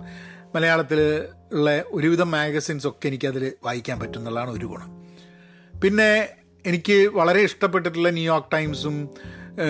മലയാളത്തിൽ 0.58 1.00
ഉള്ള 1.54 1.70
ഒരുവിധം 1.88 2.30
മാഗസിൻസ് 2.32 2.88
ഒക്കെ 2.88 3.08
എനിക്കതിൽ 3.08 3.54
വായിക്കാൻ 3.64 4.00
പറ്റും 4.00 4.20
എന്നുള്ളതാണ് 4.20 4.52
ഒരു 4.52 4.66
ഗുണം. 4.66 4.92
പിന്നെ 5.82 6.12
എനിക്ക് 6.66 6.98
വളരെ 7.18 7.42
ഇഷ്ടപ്പെട്ടിട്ടുള്ള 7.42 8.10
ന്യൂയോർക്ക് 8.10 8.52
ടൈംസും 8.54 8.96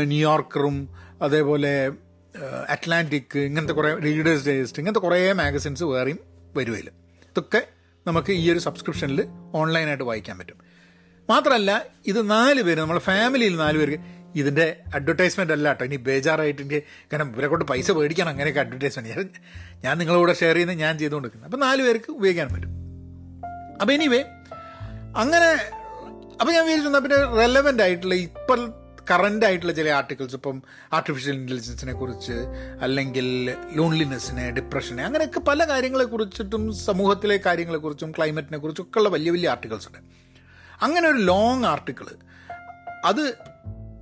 ന്യൂയോർക്കറും 0.04 0.78
അതേപോലെ 1.22 1.74
അറ്റ്ലാന്റിക് 2.70 3.38
ഇങ്ങനത്തെ 3.40 3.74
കുറേ 3.74 3.90
റീഡേഴ്സ് 4.06 4.46
ഡേസ്റ്റ് 4.50 4.80
ഇങ്ങനത്തെ 4.80 5.00
കുറേ 5.00 5.20
മാഗസിൻസ് 5.34 5.84
വേറെയും 5.84 6.20
വരുമതിൽ 6.58 6.88
ഇതൊക്കെ 7.30 7.62
നമുക്ക് 8.08 8.32
ഈ 8.32 8.52
ഒരു 8.52 8.60
സബ്സ്ക്രിപ്ഷനിൽ 8.60 9.20
ഓൺലൈനായിട്ട് 9.54 10.04
വായിക്കാൻ 10.04 10.36
പറ്റും. 10.40 10.58
മാത്രമല്ല 11.30 11.72
ഇത് 12.06 12.20
നാല് 12.30 12.62
പേര് 12.62 12.80
നമ്മുടെ 12.80 13.02
ഫാമിലിയിൽ 13.02 13.56
നാല് 13.58 13.78
പേർക്ക് 13.78 14.00
ഇതിന്റെ 14.36 14.76
അഡ്വർടൈസ്മെന്റ് 14.96 15.54
അല്ല 15.54 15.68
കേട്ടോ 15.68 15.86
ഇനി 15.86 15.96
ബേജാറായിട്ട് 15.96 16.62
എനിക്ക് 16.62 16.84
കാരണം 16.84 17.34
ഇവരെ 17.34 17.48
കൊണ്ട് 17.48 17.66
പൈസ 17.66 17.92
മേടിക്കണം 17.92 18.30
അങ്ങനെയൊക്കെ 18.30 18.60
അഡ്വർടൈസ്മെന്റ് 18.60 19.14
ഞാൻ 19.14 19.30
ഞാൻ 19.84 19.98
നിങ്ങളോട് 19.98 20.38
ഷെയർ 20.38 20.56
ചെയ്യുന്നത് 20.56 20.78
ഞാൻ 20.78 20.98
ചെയ്തുകൊണ്ടിരിക്കുന്നത്. 20.98 21.54
അപ്പം 21.54 21.68
നാല് 21.68 21.84
പേർക്ക് 21.84 22.12
ഉപയോഗിക്കാൻ 22.12 22.48
പറ്റും. 22.48 22.70
അപ്പം 23.82 23.94
എനിവേ 23.94 24.24
അങ്ങനെ 25.18 25.50
അപ്പം 26.42 26.54
ഞാൻ 26.54 26.66
വിചാരിച്ചു 26.66 27.00
പിന്നെ 27.00 27.18
റെലവന്റ് 27.18 27.84
ആയിട്ടുള്ള 27.84 28.16
ഇപ്പം 28.16 28.74
കറന്റ് 29.12 29.46
ആയിട്ടുള്ള 29.46 29.74
ചില 29.74 29.90
ആർട്ടിക്കിൾസ് 29.90 30.36
ഇപ്പം 30.36 30.64
ആർട്ടിഫിഷ്യൽ 30.94 31.36
ഇന്റലിജൻസിനെ 31.36 31.94
കുറിച്ച് 31.94 32.34
അല്ലെങ്കിൽ 32.82 33.56
ലോൺലിനെസ്സിനെ 33.74 34.52
ഡിപ്രഷനെ 34.52 35.04
അങ്ങനെയൊക്കെ 35.04 35.40
പല 35.40 35.70
കാര്യങ്ങളെ 35.70 36.04
കുറിച്ചിട്ടും 36.04 36.74
സമൂഹത്തിലെ 36.74 37.38
കാര്യങ്ങളെക്കുറിച്ചും 37.46 38.12
ക്ലൈമറ്റിനെ 38.12 38.58
കുറിച്ചും 38.58 38.84
ഒക്കെ 38.84 39.10
വലിയ 39.10 39.32
വലിയ 39.32 39.50
ആർട്ടിക്കിൾസ് 39.50 39.88
ഉണ്ട്. 39.88 39.98
അങ്ങനെ 40.82 41.08
ഒരു 41.08 41.18
ലോങ് 41.18 41.66
ആർട്ടിക്കിൾ 41.66 42.06
അത് 43.06 43.34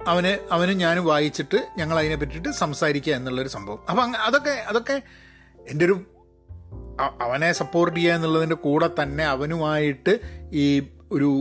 അവന് 0.07 0.53
അവനും 0.53 0.77
ഞാനും 0.77 1.05
വായിച്ചിട്ട് 1.05 1.59
ഞങ്ങൾ 1.77 1.99
അതിനെ 1.99 2.15
പറ്റിയിട്ട് 2.15 2.49
സംസാരിക്കുക 2.49 3.13
എന്നുള്ളൊരു 3.13 3.49
സംഭവം. 3.49 3.79
അപ്പം 3.89 4.15
അതൊക്കെ 4.21 4.55
അതൊക്കെ 4.67 5.01
എന്റെ 5.69 5.85
ഒരു 5.85 5.95
അവനെ 7.21 7.51
സപ്പോർട്ട് 7.51 7.97
ചെയ്യുക 7.97 8.13
എന്നുള്ളതിന്റെ 8.13 8.55
കൂടെ 8.55 8.89
തന്നെ 9.01 9.23
അവനുമായിട്ട് 9.25 10.19
ഈ 10.53 10.65
ഒരു 11.11 11.31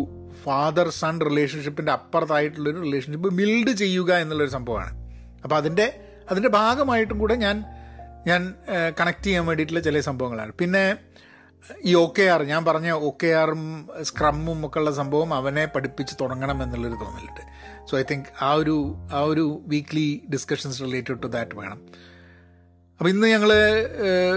ഫാദർ 0.45 0.89
സൺ 0.91 1.21
റിലേഷൻഷിപ്പിന്റെ 1.21 1.93
അപ്പുറത്തായിട്ടുള്ളൊരു 1.93 2.81
റിലേഷൻഷിപ്പ് 2.81 3.35
ബിൽഡ് 3.35 3.73
ചെയ്യുക 3.77 4.15
എന്നുള്ളൊരു 4.15 4.51
സംഭവമാണ്. 4.51 4.93
അപ്പോൾ 5.43 5.57
അതിന്റെ 5.57 5.87
അതിന്റെ 6.31 6.49
ഭാഗമായിട്ടും 6.49 7.19
കൂടെ 7.19 7.35
ഞാൻ 7.35 7.65
ഞാൻ 8.27 8.55
കണക്ട് 9.01 9.25
ചെയ്യാൻ 9.25 9.47
വേണ്ടിയിട്ടുള്ള 9.47 9.81
ചില 9.81 10.01
സംഭവങ്ങളാണ്. 10.01 10.53
പിന്നെ 10.53 10.97
ഈ 11.85 11.95
ഒ 11.95 12.13
കെ 12.19 12.23
ആർ 12.23 12.43
ഞാൻ 12.43 12.65
പറഞ്ഞ 12.65 12.91
ഒ 12.91 13.11
കെ 13.23 13.27
ആറും 13.27 13.89
സ്ക്രമ്മും 14.03 14.67
ഒക്കെ 14.67 14.79
ഉള്ള 14.79 14.91
സംഭവം 14.91 15.35
അവനെ 15.35 15.65
പഠിപ്പിച്ച് 15.67 16.15
തുടങ്ങണം 16.21 16.63
എന്നുള്ളൊരു 16.63 16.95
തോന്നലുണ്ട്. 16.95 17.43
സോ 17.91 17.99
ഐ 17.99 18.03
തിങ്ക് 18.11 18.25
ആ 18.43 18.53
ഒരു 18.53 18.97
ആ 19.13 19.21
ഒരു 19.21 19.63
weekly 19.67 20.23
discussions 20.33 20.81
related 20.81 21.23
to 21.23 21.27
that 21.27 21.57
വേണം. 21.57 21.81
അപ്പോൾ 23.01 23.09
ഇന്ന് 23.09 23.27
ഞങ്ങൾ 23.27 23.53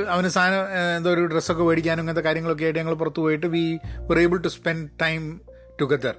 അവന് 0.10 0.28
സാധനം 0.28 0.64
എന്തോ 0.98 1.10
ഒരു 1.12 1.26
ഡ്രസ്സൊക്കെ 1.26 1.64
മേടിക്കാനും 1.64 2.02
ഇങ്ങനത്തെ 2.02 2.22
കാര്യങ്ങളൊക്കെ 2.22 2.64
ആയിട്ട് 2.64 2.80
ഞങ്ങൾ 2.80 2.94
പുറത്ത് 2.94 3.20
പോയിട്ട് 3.20 3.48
we 3.48 3.80
were 3.98 4.20
able 4.20 4.38
to 4.38 4.48
spend 4.48 4.90
time 5.02 5.42
together 5.82 6.16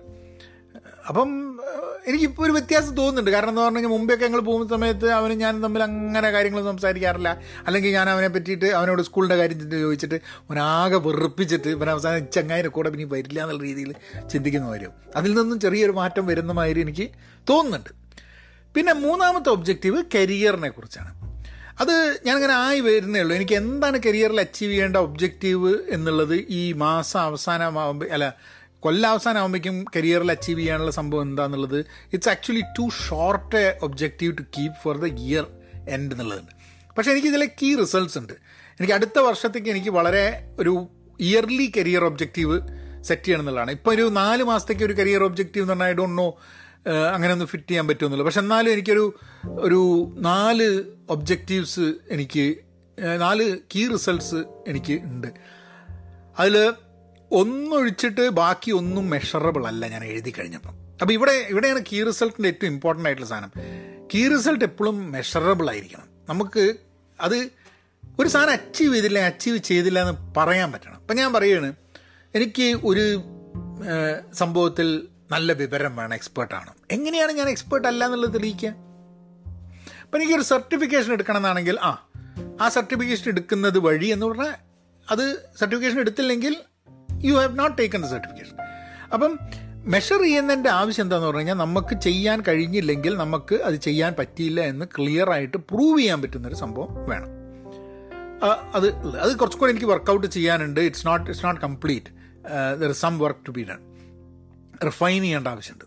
അപ്പം 1.09 1.58
എനിക്കിപ്പോൾ 2.07 2.43
ഒരു 2.45 2.53
വ്യത്യാസം 2.53 2.95
തോന്നുന്നുണ്ട്. 2.95 3.31
കാരണം 3.31 3.49
എന്ന് 3.49 3.63
പറഞ്ഞു 3.63 3.79
കഴിഞ്ഞാൽ 3.79 3.99
മുമ്പെയൊക്കെ 3.99 4.25
ഞങ്ങൾ 4.25 4.41
പോകുന്ന 4.41 4.69
സമയത്ത് 4.69 5.11
അവന് 5.11 5.33
ഞാൻ 5.33 5.63
തമ്മിൽ 5.63 5.83
അങ്ങനെ 5.83 6.31
കാര്യങ്ങൾ 6.31 6.65
സംസാരിക്കാറില്ല. 6.65 7.41
അല്ലെങ്കിൽ 7.67 7.91
ഞാൻ 7.91 8.11
അവനെ 8.11 8.29
പറ്റിയിട്ട് 8.29 8.65
അവനോട് 8.65 9.03
സ്കൂളിന്റെ 9.03 9.37
കാര്യം 9.37 9.71
ചോദിച്ചിട്ട് 9.71 10.15
അവനാകെ 10.15 10.97
വെറുപ്പിച്ചിട്ട് 10.97 11.69
ഇവൻ 11.69 11.91
അവസാനം 11.91 12.31
ചങ്ങായിന്റെ 12.31 12.71
കൂടെ 12.71 12.89
പിന്നെ 12.89 13.07
വരില്ല 13.07 13.43
എന്നുള്ള 13.43 13.63
രീതിയിൽ 13.63 13.95
ചിന്തിക്കുന്ന 14.33 14.91
അതിൽ 15.17 15.35
നിന്നും 15.35 15.61
ചെറിയൊരു 15.61 15.93
മാറ്റം 15.93 16.27
വരുന്ന 16.27 16.53
മാതിരി 16.53 16.81
എനിക്ക് 16.81 17.09
തോന്നുന്നുണ്ട്. 17.51 17.91
പിന്നെ 18.75 18.93
മൂന്നാമത്തെ 18.93 19.49
ഒബ്ജക്റ്റീവ് 19.49 20.05
കരിയറിനെ 20.15 20.69
കുറിച്ചാണ്. 20.69 21.19
അത് 21.81 22.21
ഞാനിങ്ങനെ 22.27 22.53
ആയി 22.53 22.81
വരുന്നേ 22.81 23.21
ഉള്ളൂ. 23.21 23.37
എനിക്ക് 23.37 23.55
എന്താണ് 23.55 24.01
കരിയറിൽ 24.07 24.41
അച്ചീവ് 24.41 24.73
ചെയ്യേണ്ട 24.73 24.97
ഒബ്ജക്റ്റീവ് 24.97 25.79
എന്നുള്ളത് 25.89 26.35
ഈ 26.35 26.73
മാസം 26.73 27.21
അവസാനമാകുമ്പോൾ 27.21 28.07
അല്ല 28.07 28.37
കൊല്ലാവസാനമാകുമ്പോഴേക്കും 28.81 29.85
കരിയറിൽ 29.97 30.31
അച്ചീവ് 30.31 30.59
ചെയ്യാനുള്ള 30.61 30.91
സംഭവം 30.91 31.23
എന്താണെന്നുള്ളത് 31.23 31.79
it's 32.13 32.29
actually 32.29 32.63
to 32.79 32.89
short 33.09 33.57
a 33.57 33.79
objective 33.83 34.33
to 34.39 34.43
keep 34.59 34.77
for 34.83 34.97
the 34.97 35.07
year 35.21 35.47
end 35.89 36.13
എന്നുള്ളതുണ്ട്. 36.15 36.53
പക്ഷേ 36.97 37.11
എനിക്ക് 37.13 37.29
ഇതിലെ 37.29 37.47
കീ 37.63 37.75
റിസൾട്ട്സ് 37.77 38.19
ഉണ്ട്. 38.19 38.33
എനിക്ക് 38.79 38.95
അടുത്ത 38.95 39.19
വർഷത്തേക്ക് 39.19 39.69
എനിക്ക് 39.69 39.91
വളരെ 39.91 40.25
ഒരു 40.59 40.89
ഇയർലി 41.21 41.73
കരിയർ 41.77 42.05
ഒബ്ജക്റ്റീവ് 42.05 42.57
സെറ്റ് 43.03 43.25
ചെയ്യണം 43.25 43.43
എന്നുള്ളതാണ് 43.43 43.71
ഇപ്പോൾ 43.71 43.95
ഒരു 43.95 44.03
നാല് 44.03 44.43
മാസത്തേക്ക് 44.43 44.85
ഒരു 44.85 44.93
കരിയർ 44.93 45.23
ഒബ്ജക്റ്റീവ് 45.25 45.65
എന്ന് 45.65 45.75
പറഞ്ഞാൽ 45.75 45.91
ഐ 45.91 45.93
ഡോണ്ട് 45.93 46.19
നോ 46.23 46.29
അങ്ങനെ 47.15 47.33
ഒന്ന് 47.33 47.45
ഫിറ്റ് 47.45 47.69
ചെയ്യാൻ 47.71 47.89
പറ്റുമെന്നില്ല 47.89 48.25
പക്ഷെ 48.25 48.41
എന്നാലും 48.41 48.73
എനിക്കൊരു 48.73 49.05
ഒരു 49.45 49.81
നാല് 50.19 50.69
ഒബ്ജക്റ്റീവ്സ് 51.09 51.87
എനിക്ക് 52.11 52.45
നാല് 53.21 53.57
കീ 53.75 53.89
റിസൾട്ട്സ് 53.93 54.41
എനിക്ക് 54.69 54.93
ഉണ്ട്. 54.93 55.27
അതിൽ 56.39 56.57
ഒന്നൊഴിച്ചിട്ട് 57.33 58.29
ബാക്കി 58.29 58.71
ഒന്നും 58.71 59.11
മെഷറബിൾ 59.11 59.67
അല്ല 59.67 59.89
ഞാൻ 59.89 60.05
എഴുതി 60.05 60.31
കഴിഞ്ഞപ്പം. 60.31 60.75
അപ്പോൾ 61.01 61.13
ഇവിടെ 61.13 61.47
ഇവിടെയാണ് 61.49 61.81
കീ 61.93 62.03
റിസൾട്ടിന്റെ 62.03 62.49
ഏറ്റവും 62.49 62.71
ഇമ്പോർട്ടന്റ് 62.71 63.09
ആയിട്ടുള്ള 63.09 63.29
സാധനം. 63.29 63.53
കീ 64.15 64.29
റിസൾട്ട് 64.29 64.65
എപ്പോഴും 64.65 65.13
മെഷറബിൾ 65.13 65.71
ആയിരിക്കണം. 65.71 66.07
നമുക്ക് 66.29 66.75
അത് 67.21 67.51
ഒരു 68.21 68.29
സാധനം 68.29 68.53
അച്ചീവ് 68.53 68.95
ചെയ്തില്ല 68.95 69.19
അച്ചീവ് 69.19 69.59
ചെയ്തില്ല 69.59 70.09
എന്ന് 70.09 70.35
പറയാൻ 70.37 70.73
പറ്റണം. 70.73 70.95
അപ്പം 70.95 71.17
ഞാൻ 71.17 71.33
പറയുകയാണ് 71.33 71.73
എനിക്ക് 72.35 72.81
ഒരു 72.85 73.23
സംഭവത്തിൽ 74.35 75.09
നല്ല 75.31 75.53
വിവരം 75.53 75.97
വേണം 75.97 76.15
എക്സ്പേർട്ടാണ് 76.15 76.73
എങ്ങനെയാണ് 76.91 77.33
ഞാൻ 77.33 77.49
എക്സ്പേർട്ട് 77.49 77.89
അല്ല 77.89 78.05
എന്നുള്ളത് 78.05 78.35
തെളിയിക്കുക? 78.35 78.69
അപ്പം 80.03 80.17
എനിക്കൊരു 80.17 80.43
സർട്ടിഫിക്കേഷൻ 80.43 81.13
എടുക്കണം 81.13 81.37
എന്നാണെങ്കിൽ 81.37 81.81
ആ 81.81 82.09
ആ 82.61 82.69
സർട്ടിഫിക്കേഷൻ 82.69 83.29
എടുക്കുന്നത് 83.29 83.79
വഴി 83.79 84.07
എന്ന് 84.07 84.27
പറഞ്ഞാൽ 84.27 84.55
അത് 85.11 85.25
certification 85.59 86.01
എടുത്തില്ലെങ്കിൽ 86.01 86.57
you 87.25 87.35
have 87.35 87.59
not 87.59 87.79
taken 87.79 88.03
the 88.03 88.07
certification 88.07 88.57
അപ്പം 89.13 89.39
മെഷർ 89.85 90.23
ചെയ്യുന്നതിന്റെ 90.23 90.71
ആവശ്യം 90.71 91.05
എന്താണെന്ന് 91.05 91.27
പറഞ്ഞു 91.27 91.41
കഴിഞ്ഞാൽ 91.41 91.55
നമുക്ക് 91.55 92.01
ചെയ്യാൻ 92.01 92.43
കഴിഞ്ഞില്ലെങ്കിൽ 92.49 93.17
നമുക്ക് 93.17 93.55
അത് 93.55 93.75
ചെയ്യാൻ 93.75 94.15
പറ്റിയില്ല 94.19 94.61
എന്ന് 94.61 94.87
ക്ലിയർ 94.87 95.31
ആയിട്ട് 95.31 95.57
പ്രൂവ് 95.57 95.99
ചെയ്യാൻ 95.99 96.23
പറ്റുന്നൊരു 96.23 96.55
സംഭവം 96.55 97.11
വേണം. 97.11 97.31
അത് 98.75 98.87
അത് 98.95 99.19
അത് 99.19 99.37
കുറച്ചുകൂടെ 99.37 99.71
എനിക്ക് 99.71 99.87
വർക്കൗട്ട് 99.87 100.27
ചെയ്യാനുണ്ട്. 100.27 100.81
It's 100.81 101.07
not 101.07 101.31
it's 101.31 101.45
not 101.45 101.61
complete 101.61 102.07
there 102.81 102.91
is 102.91 103.01
some 103.01 103.19
work 103.19 103.47
to 103.47 103.51
be 103.51 103.63
done 103.63 103.81
refine 104.85 105.23
ചെയ്യേണ്ട 105.23 105.49
ആവശ്യമുണ്ട്. 105.49 105.85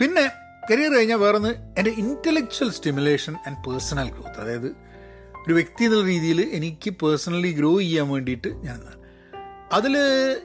പിന്നെ 0.00 0.30
കരിയർ 0.70 0.92
കഴിഞ്ഞാൽ 0.92 1.18
വേറൊന്ന് 1.18 1.48
എന്റെ 1.78 1.90
intellectual 1.90 2.70
stimulation 2.70 3.36
and 3.46 3.70
personal 3.70 4.08
growth 4.08 4.40
അതായത് 4.40 4.70
ഒരു 5.46 5.54
വ്യക്തി 5.54 5.84
എന്നുള്ള 5.84 6.06
രീതിയിൽ 6.06 6.40
എനിക്ക് 6.52 6.90
പേഴ്സണലി 6.90 7.52
ഗ്രോ 7.52 7.78
ചെയ്യാൻ 7.78 8.08
വേണ്ടിയിട്ട് 8.08 8.48
ഞാൻ 8.48 9.03
അതിൽ 9.74 9.94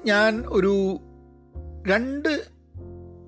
ഞാൻ 0.06 0.44
ഒരു 0.48 1.00
രണ്ട് 1.88 2.32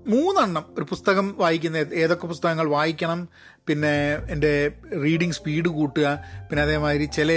മൂന്നെണ്ണം 0.07 0.65
ഒരു 0.77 0.85
പുസ്തകം 0.89 1.35
വായിക്കുന്ന 1.37 1.77
ഏതൊക്കെ 1.77 2.27
പുസ്തകങ്ങൾ 2.27 2.69
വായിക്കണം 2.69 3.19
പിന്നെ 3.67 4.15
എന്റെ 4.29 4.71
റീഡിങ് 5.03 5.31
സ്പീഡ് 5.31 5.67
കൂട്ടുക 5.67 6.07
പിന്നെ 6.49 6.63
അതേമാതിരി 6.63 7.05
ചില 7.05 7.31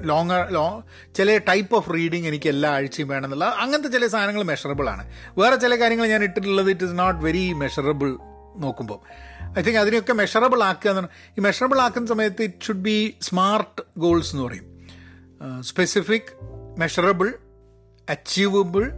ലോങ് 0.00 0.54
ലോ 0.54 0.84
ചില 1.14 1.38
ടൈപ്പ് 1.38 1.74
ഓഫ് 1.76 1.94
റീഡിങ് 1.94 2.26
എനിക്ക് 2.26 2.48
എല്ലാ 2.48 2.70
ആഴ്ചയും 2.70 3.08
വേണമെന്നുള്ള 3.08 3.44
അങ്ങനത്തെ 3.44 3.88
ചില 3.88 4.06
സാധനങ്ങൾ 4.06 4.42
മെഷറബിൾ 4.42 4.88
ആണ്. 4.88 5.04
വേറെ 5.38 5.56
ചില 5.56 5.76
കാര്യങ്ങൾ 5.76 6.06
ഞാൻ 6.06 6.22
ഇട്ടിട്ടുള്ളത് 6.22 6.70
it 6.70 6.84
is 6.84 6.98
not 6.98 7.24
very 7.24 7.52
measurable 7.52 8.18
നോക്കുമ്പോൾ 8.56 8.98
ഐ 9.58 9.62
തിങ്ക് 9.62 9.78
അതിനെയൊക്കെ 9.78 10.12
മെഷറബിൾ 10.12 10.62
ആക്കുക 10.62 10.90
എന്ന് 10.90 11.02
ഈ 11.38 11.40
മെഷറബിൾ 11.40 11.80
ആക്കുന്ന 11.80 12.06
സമയത്ത് 12.06 12.42
it 12.42 12.64
should 12.64 12.84
be 12.88 13.14
smart 13.22 13.82
goals 13.98 14.36
എന്ന് 14.36 14.44
പറയും. 14.48 14.66
Specific 15.60 16.32
measurable 16.78 17.34
achievable 18.10 18.90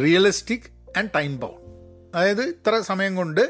realistic 0.00 0.98
and 0.98 1.10
time 1.14 1.40
bound 1.40 1.68
അതായത് 2.16 2.42
ഇത്ര 2.42 2.80
സമയം 2.80 3.16
കൊണ്ട് 3.16 3.40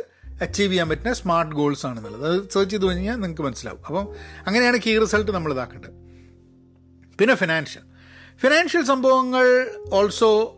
അച്ചീവ് 0.42 0.72
ചെയ്യാൻ 0.72 0.88
പറ്റുന്ന 0.88 1.12
സ്മാർട്ട് 1.12 1.54
ഗോൾസ് 1.54 1.86
ആണെന്നുള്ളത്. 1.86 2.26
അത് 2.32 2.50
സെർച്ച് 2.50 2.70
ചെയ്ത് 2.70 2.86
കഴിഞ്ഞാൽ 2.86 3.14
നിങ്ങൾക്ക് 3.14 3.42
മനസ്സിലാവും. 3.42 3.80
അപ്പം 3.86 4.08
അങ്ങനെയാണ് 4.46 4.76
കീ 4.76 4.98
റിസൾട്ട് 4.98 5.30
നമ്മൾ 5.30 5.52
ഇതാക്കേണ്ടത്. 5.52 5.90
പിന്നെ 7.18 7.34
ഫിനാൻഷ്യൽ 7.34 7.82
ഫിനാൻഷ്യൽ 8.38 8.84
സംഭവങ്ങൾ 8.84 9.70
ഓൾസോ 9.92 10.54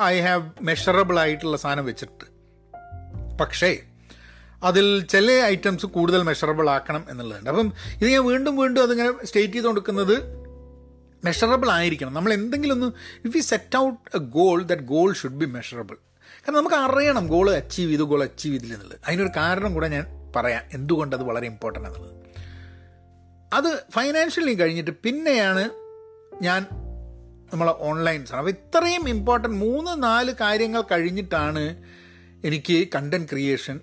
ഐ 0.00 0.20
ഹാവ് 0.20 0.50
മെഷറബിൾ 0.62 1.18
ആയിട്ടുള്ള 1.18 1.56
സാധനം 1.56 1.84
വെച്ചിട്ട് 1.84 2.32
പക്ഷേ 3.40 3.78
അതിൽ 4.62 5.06
ചില 5.06 5.32
ഐറ്റംസ് 5.32 5.86
കൂടുതൽ 5.86 6.22
മെഷറബിൾ 6.22 6.70
ആക്കണം 6.70 7.04
എന്നുള്ളതുണ്ട്. 7.10 7.50
അപ്പം 7.50 7.72
ഇത് 7.94 8.08
ഞാൻ 8.08 8.26
വീണ്ടും 8.26 8.56
വീണ്ടും 8.56 8.82
അതിങ്ങനെ 8.82 9.24
സ്റ്റേറ്റ് 9.24 9.54
ചെയ്ത് 9.54 9.66
കൊടുക്കുന്നത് 9.66 10.41
മെഷറബിൾ 11.24 11.70
ആയിരിക്കണം. 11.70 12.14
നമ്മൾ 12.14 12.32
എന്തെങ്കിലും 12.32 12.74
ഒന്ന് 12.74 12.86
if 13.24 13.36
you 13.36 13.42
set 13.42 13.78
out 13.78 14.16
a 14.16 14.18
goal 14.18 14.62
that 14.62 14.82
goal 14.82 15.14
should 15.14 15.34
be 15.34 15.46
measurable 15.46 15.94
കാരണം 15.94 16.58
നമുക്ക് 16.58 16.76
അറിയണം 16.76 17.26
ഗോൾ 17.26 17.50
അച്ചീവ് 17.50 17.90
ചെയ്തു 17.90 18.02
ഗോൾ 18.02 18.22
അച്ചീവ് 18.22 18.54
ചെയ്തില്ല 18.54 18.74
എന്നുള്ളത്. 18.74 19.00
അതിനൊരു 19.06 19.30
കാരണം 19.36 19.74
കൂടെ 19.74 19.88
ഞാൻ 19.88 20.06
പറയാം. 20.36 20.62
എന്തുകൊണ്ട് 20.72 21.16
അത് 21.16 21.22
വളരെ 21.22 21.46
ഇമ്പോർട്ടന്റ് 21.46 21.88
എന്നുള്ളത്. 21.88 22.14
അത് 23.52 23.82
ഫൈനാൻഷ്യലി 23.90 24.54
കഴിഞ്ഞിട്ട് 24.54 24.90
പിന്നെയാണ് 24.90 25.70
ഞാൻ 26.42 26.66
നമ്മളെ 27.52 27.74
ഓൺലൈൻ 27.78 28.26
സാധനം 28.26 28.38
അപ്പോൾ 28.38 28.50
ഇത്രയും 28.50 29.08
ഇമ്പോർട്ടന്റ് 29.08 29.56
മൂന്ന് 29.56 30.02
നാല് 30.02 30.34
കാര്യങ്ങൾ 30.40 30.82
കഴിഞ്ഞിട്ടാണ് 30.82 31.82
എനിക്ക് 32.44 32.88
കണ്ടന്റ് 32.94 33.28
ക്രിയേഷൻ 33.28 33.80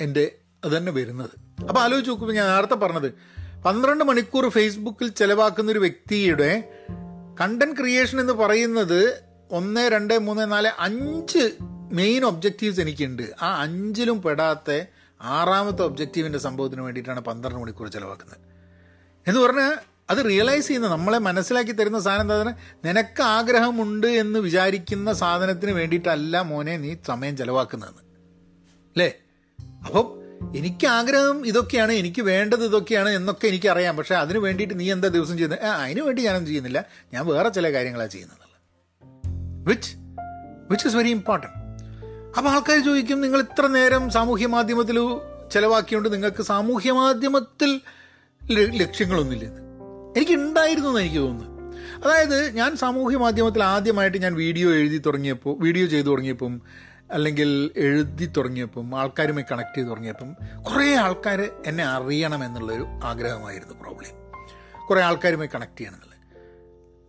എന്റെ 0.00 0.32
അത് 0.64 0.76
തന്നെ 0.76 0.92
വരുന്നത്. 0.92 1.30
അപ്പോൾ 1.62 1.80
ആലോചിച്ച് 1.80 2.10
നോക്കുമ്പോൾ 2.10 2.34
ഞാൻ 2.34 2.48
നേരത്തെ 2.48 2.74
പറഞ്ഞത് 2.74 3.14
പന്ത്രണ്ട് 3.64 4.04
മണിക്കൂർ 4.04 4.48
ഫേസ്ബുക്കിൽ 4.48 5.08
ചെലവാക്കുന്ന 5.08 5.72
ഒരു 5.72 5.78
വ്യക്തിയുടെ 5.78 6.68
കണ്ടന്റ് 7.40 7.76
ക്രിയേഷൻ 7.76 8.20
എന്ന് 8.20 8.32
പറയുന്നത് 8.32 9.22
ഒന്ന് 9.50 9.80
രണ്ട് 9.80 10.18
മൂന്ന് 10.18 10.52
നാല് 10.52 10.70
അഞ്ച് 10.78 11.50
മെയിൻ 11.92 12.24
ഒബ്ജക്റ്റീവ്സ് 12.24 12.80
എനിക്കുണ്ട്. 12.80 13.22
ആ 13.42 13.62
അഞ്ചിലും 13.62 14.22
പെടാത്ത 14.22 14.84
ആറാമത്തെ 15.22 15.82
ഒബ്ജക്റ്റീവിന്റെ 15.82 16.38
സംഭവത്തിന് 16.38 16.80
വേണ്ടിയിട്ടാണ് 16.80 17.20
പന്ത്രണ്ട് 17.20 17.60
മണിക്കൂർ 17.60 17.88
ചിലവാക്കുന്നത്. 17.88 18.36
എന്ന് 19.28 19.40
പറഞ്ഞാൽ 19.40 19.78
അത് 20.10 20.28
റിയലൈസ് 20.28 20.66
ചെയ്യുന്ന 20.66 20.88
നമ്മളെ 20.88 21.18
മനസ്സിലാക്കി 21.18 21.72
തരുന്ന 21.72 22.00
സാധനം 22.00 22.40
എന്താ? 22.40 22.54
നിനക്ക് 22.84 23.22
ആഗ്രഹമുണ്ട് 23.22 24.06
എന്ന് 24.06 24.38
വിചാരിക്കുന്ന 24.38 25.12
സാധനത്തിന് 25.12 25.70
വേണ്ടിയിട്ടല്ല 25.70 26.40
മോനെ 26.40 26.76
നീ 26.76 26.94
സമയം 27.06 27.36
ചിലവാക്കുന്നതെന്ന്. 27.36 28.02
അല്ലേ? 28.82 29.12
അപ്പം 29.86 30.23
എനിക്ക് 30.56 30.86
ആഗ്രഹം 30.86 31.46
ഇതൊക്കെയാണ് 31.46 31.92
എനിക്ക് 31.92 32.22
വേണ്ടത് 32.22 32.64
ഇതൊക്കെയാണ് 32.64 33.08
എന്നൊക്കെ 33.08 33.46
എനിക്കറിയാം. 33.46 33.96
പക്ഷേ 33.96 34.14
അതിന് 34.14 34.38
വേണ്ടിയിട്ട് 34.38 34.80
നീ 34.80 34.92
എന്താ 34.92 35.08
ദിവസം 35.08 35.36
ചെയ്യുന്നത്? 35.36 35.60
അതിന് 35.60 36.00
വേണ്ടി 36.00 36.22
ഞാനൊന്നും 36.22 36.46
ചെയ്യുന്നില്ല. 36.46 36.84
ഞാൻ 37.12 37.26
വേറെ 37.26 37.48
ചില 37.48 37.72
കാര്യങ്ങളാണ് 37.72 38.10
ചെയ്യുന്നത്. 38.10 38.44
Which 39.68 39.96
which 40.70 40.86
is 40.86 40.96
very 40.96 41.10
important 41.10 41.64
അപ്പോൾ 42.36 42.50
ആൾക്കാർ 42.50 42.84
ചോദിക്കും 42.84 43.20
നിങ്ങൾ 43.20 43.40
ഇത്ര 43.40 43.66
നേരം 43.66 44.10
സാമൂഹ്യ 44.10 44.46
മാധ്യമത്തിൽ 44.46 44.98
ചിലവാക്കിയോണ്ട് 45.50 46.12
നിങ്ങൾക്ക് 46.12 46.42
സാമൂഹ്യ 46.42 46.92
മാധ്യമത്തിൽ 46.92 47.80
ലക്ഷ്യങ്ങളൊന്നുമില്ലെന്ന് 48.52 49.60
എനിക്ക് 50.16 50.32
ഉണ്ടായിരുന്നു 50.32 50.88
എന്ന് 50.88 51.00
എനിക്ക് 51.00 51.16
തോന്നുന്നു. 51.16 51.54
അതായത് 52.04 52.56
ഞാൻ 52.56 52.76
സാമൂഹ്യ 52.76 53.16
മാധ്യമത്തിൽ 53.16 53.62
ആദ്യമായിട്ട് 53.62 54.18
ഞാൻ 54.18 54.34
വീഡിയോ 54.34 54.74
എഴുതി 54.74 54.98
തുടങ്ങിയപ്പോൾ 54.98 55.56
വീഡിയോ 55.60 55.86
ചെയ്തു 55.86 56.06
തുടങ്ങിയപ്പം 56.06 56.60
അല്ലെങ്കിൽ 57.12 57.70
എഴുതി 57.76 58.26
തുടങ്ങിയപ്പം 58.26 59.00
ആൾക്കാരുമായി 59.00 59.44
കണക്ട് 59.52 59.76
ചെയ്ത് 59.76 59.88
തുടങ്ങിയപ്പം 59.88 60.34
കുറേ 60.62 60.94
ആൾക്കാർ 60.94 61.50
എന്നെ 61.66 61.84
അറിയണം 61.84 62.44
എന്നുള്ളൊരു 62.44 62.86
ആഗ്രഹമായിരുന്നു 63.04 63.74
പ്രോബ്ലം 63.74 64.14
കുറേ 64.90 65.00
ആൾക്കാരുമായി 65.00 65.48
കണക്ട് 65.54 65.78
ചെയ്യണം 65.78 65.94
എന്നുള്ളത് 65.94 66.14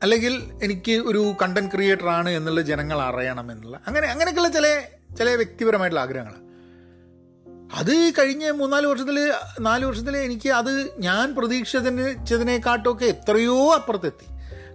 അല്ലെങ്കിൽ 0.03 0.43
എനിക്ക് 0.63 0.91
ഒരു 0.91 1.33
കണ്ടന്റ് 1.41 1.71
ക്രിയേറ്റർ 1.71 2.07
ആണ് 2.07 2.29
എന്നുള്ള 2.29 2.61
ജനങ്ങൾ 2.61 3.01
അറിയണം 3.01 3.51
എന്നുള്ള 3.51 3.81
അങ്ങനെ 3.87 4.07
അങ്ങനെയൊക്കെയുള്ള 4.07 4.53
ചില 4.53 4.83
ചില 5.17 5.29
വ്യക്തിപരമായിട്ടുള്ള 5.29 6.01
ആഗ്രഹങ്ങളാണ്. 6.01 6.45
അത് 7.73 8.11
കഴിഞ്ഞ 8.19 8.49
മൂന്നാൽ 8.49 8.85
വർഷത്തിൽ 8.85 9.33
നാല് 9.59 9.85
വർഷത്തിൽ 9.85 10.17
എനിക്ക് 10.17 10.49
അത് 10.49 10.99
ഞാൻ 10.99 11.35
പ്രതീക്ഷിച്ചതിനെക്കാട്ടൊക്കെ 11.35 13.05
എത്രയോ 13.05 13.73
അപ്പുറത്തെത്തി. 13.73 14.25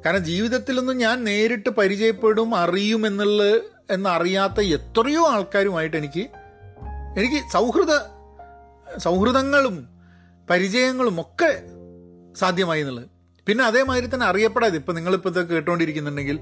കാരണം 0.06 0.24
ജീവിതത്തിലൊന്നും 0.24 0.96
ഞാൻ 0.96 1.24
നേരിട്ട് 1.24 1.70
പരിചയപ്പെടും 1.70 2.54
അറിയും 2.54 3.06
എന്നുള്ള 3.06 3.58
എന്നറിയാത്ത 3.90 4.60
എത്രയോ 4.60 5.26
ആൾക്കാരുമായിട്ട് 5.26 5.96
എനിക്ക് 5.96 6.30
എനിക്ക് 7.16 7.50
സൗഹൃദ 7.50 7.92
സൗഹൃദങ്ങളും 8.98 9.88
പരിചയങ്ങളും 10.50 11.20
ഒക്കെ 11.20 11.62
സാധ്യമായി 12.34 12.80
എന്നുള്ളത്. 12.80 13.06
പിന്നെ 13.46 13.64
അതേമാതിരി 13.64 14.06
തന്നെ 14.14 14.26
അറിയപ്പെടാതെ 14.26 14.76
ഇപ്പം 14.76 14.94
നിങ്ങളിപ്പോൾ 14.94 15.28
ഇതൊക്കെ 15.28 15.54
കേട്ടുകൊണ്ടിരിക്കുന്നുണ്ടെങ്കിൽ 15.54 16.40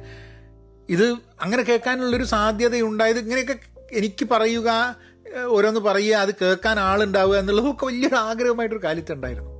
ഇത് 0.88 1.16
അങ്ങനെ 1.40 1.62
കേൾക്കാനുള്ളൊരു 1.62 2.24
സാധ്യതയുണ്ടായത് 2.24 3.18
ഇങ്ങനെയൊക്കെ 3.18 3.58
എനിക്ക് 3.92 4.28
പറയുക 4.30 4.96
ഓരോന്ന് 5.44 5.80
പറയുക 5.80 6.16
അത് 6.16 6.34
കേൾക്കാൻ 6.42 6.78
ആളുണ്ടാവുക 6.80 7.36
എന്നുള്ളതൊക്കെ 7.36 7.86
വലിയൊരു 7.86 8.14
ആഗ്രഹമായിട്ടൊരു 8.14 8.82
കാലത്തുണ്ടായിരുന്നു. 8.84 9.57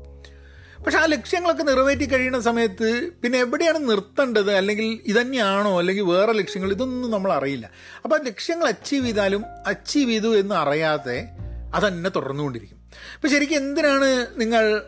പക്ഷെ 0.88 0.98
ആ 0.98 1.05
ലക്ഷ്യങ്ങളൊക്കെ 1.05 1.62
നിറവേറ്റി 1.62 2.05
കഴിയുന്ന 2.05 2.40
സമയത്ത് 2.40 3.11
പിന്നെ 3.22 3.38
എവിടെയാണ് 3.38 3.90
നിർത്തേണ്ടത്? 3.90 4.51
അല്ലെങ്കിൽ 4.51 5.01
ഇതന്നെയാണോ? 5.07 5.79
അല്ലെങ്കിൽ 5.79 6.03
വേറെ 6.03 6.33
ലക്ഷ്യങ്ങൾ? 6.33 6.70
ഇതൊന്നും 6.70 7.11
നമ്മൾ 7.11 7.33
അറിയില്ല. 7.33 7.70
അപ്പം 8.05 8.24
ലക്ഷ്യങ്ങൾ 8.24 8.66
അച്ചീവ് 8.66 9.07
ചെയ്താലും 9.07 9.44
അച്ചീവ് 9.66 10.11
ചെയ്തു 10.11 10.38
എന്ന് 10.38 10.55
അറിയാതെ 10.55 11.29
അതന്നെ 11.74 12.11
തുടർന്നുകൊണ്ടിരിക്കും. 12.11 12.77
അപ്പം 13.14 13.31
ശരിക്കും 13.31 13.57
എന്തിനാണ് 13.57 14.27
നിങ്ങൾ 14.37 14.83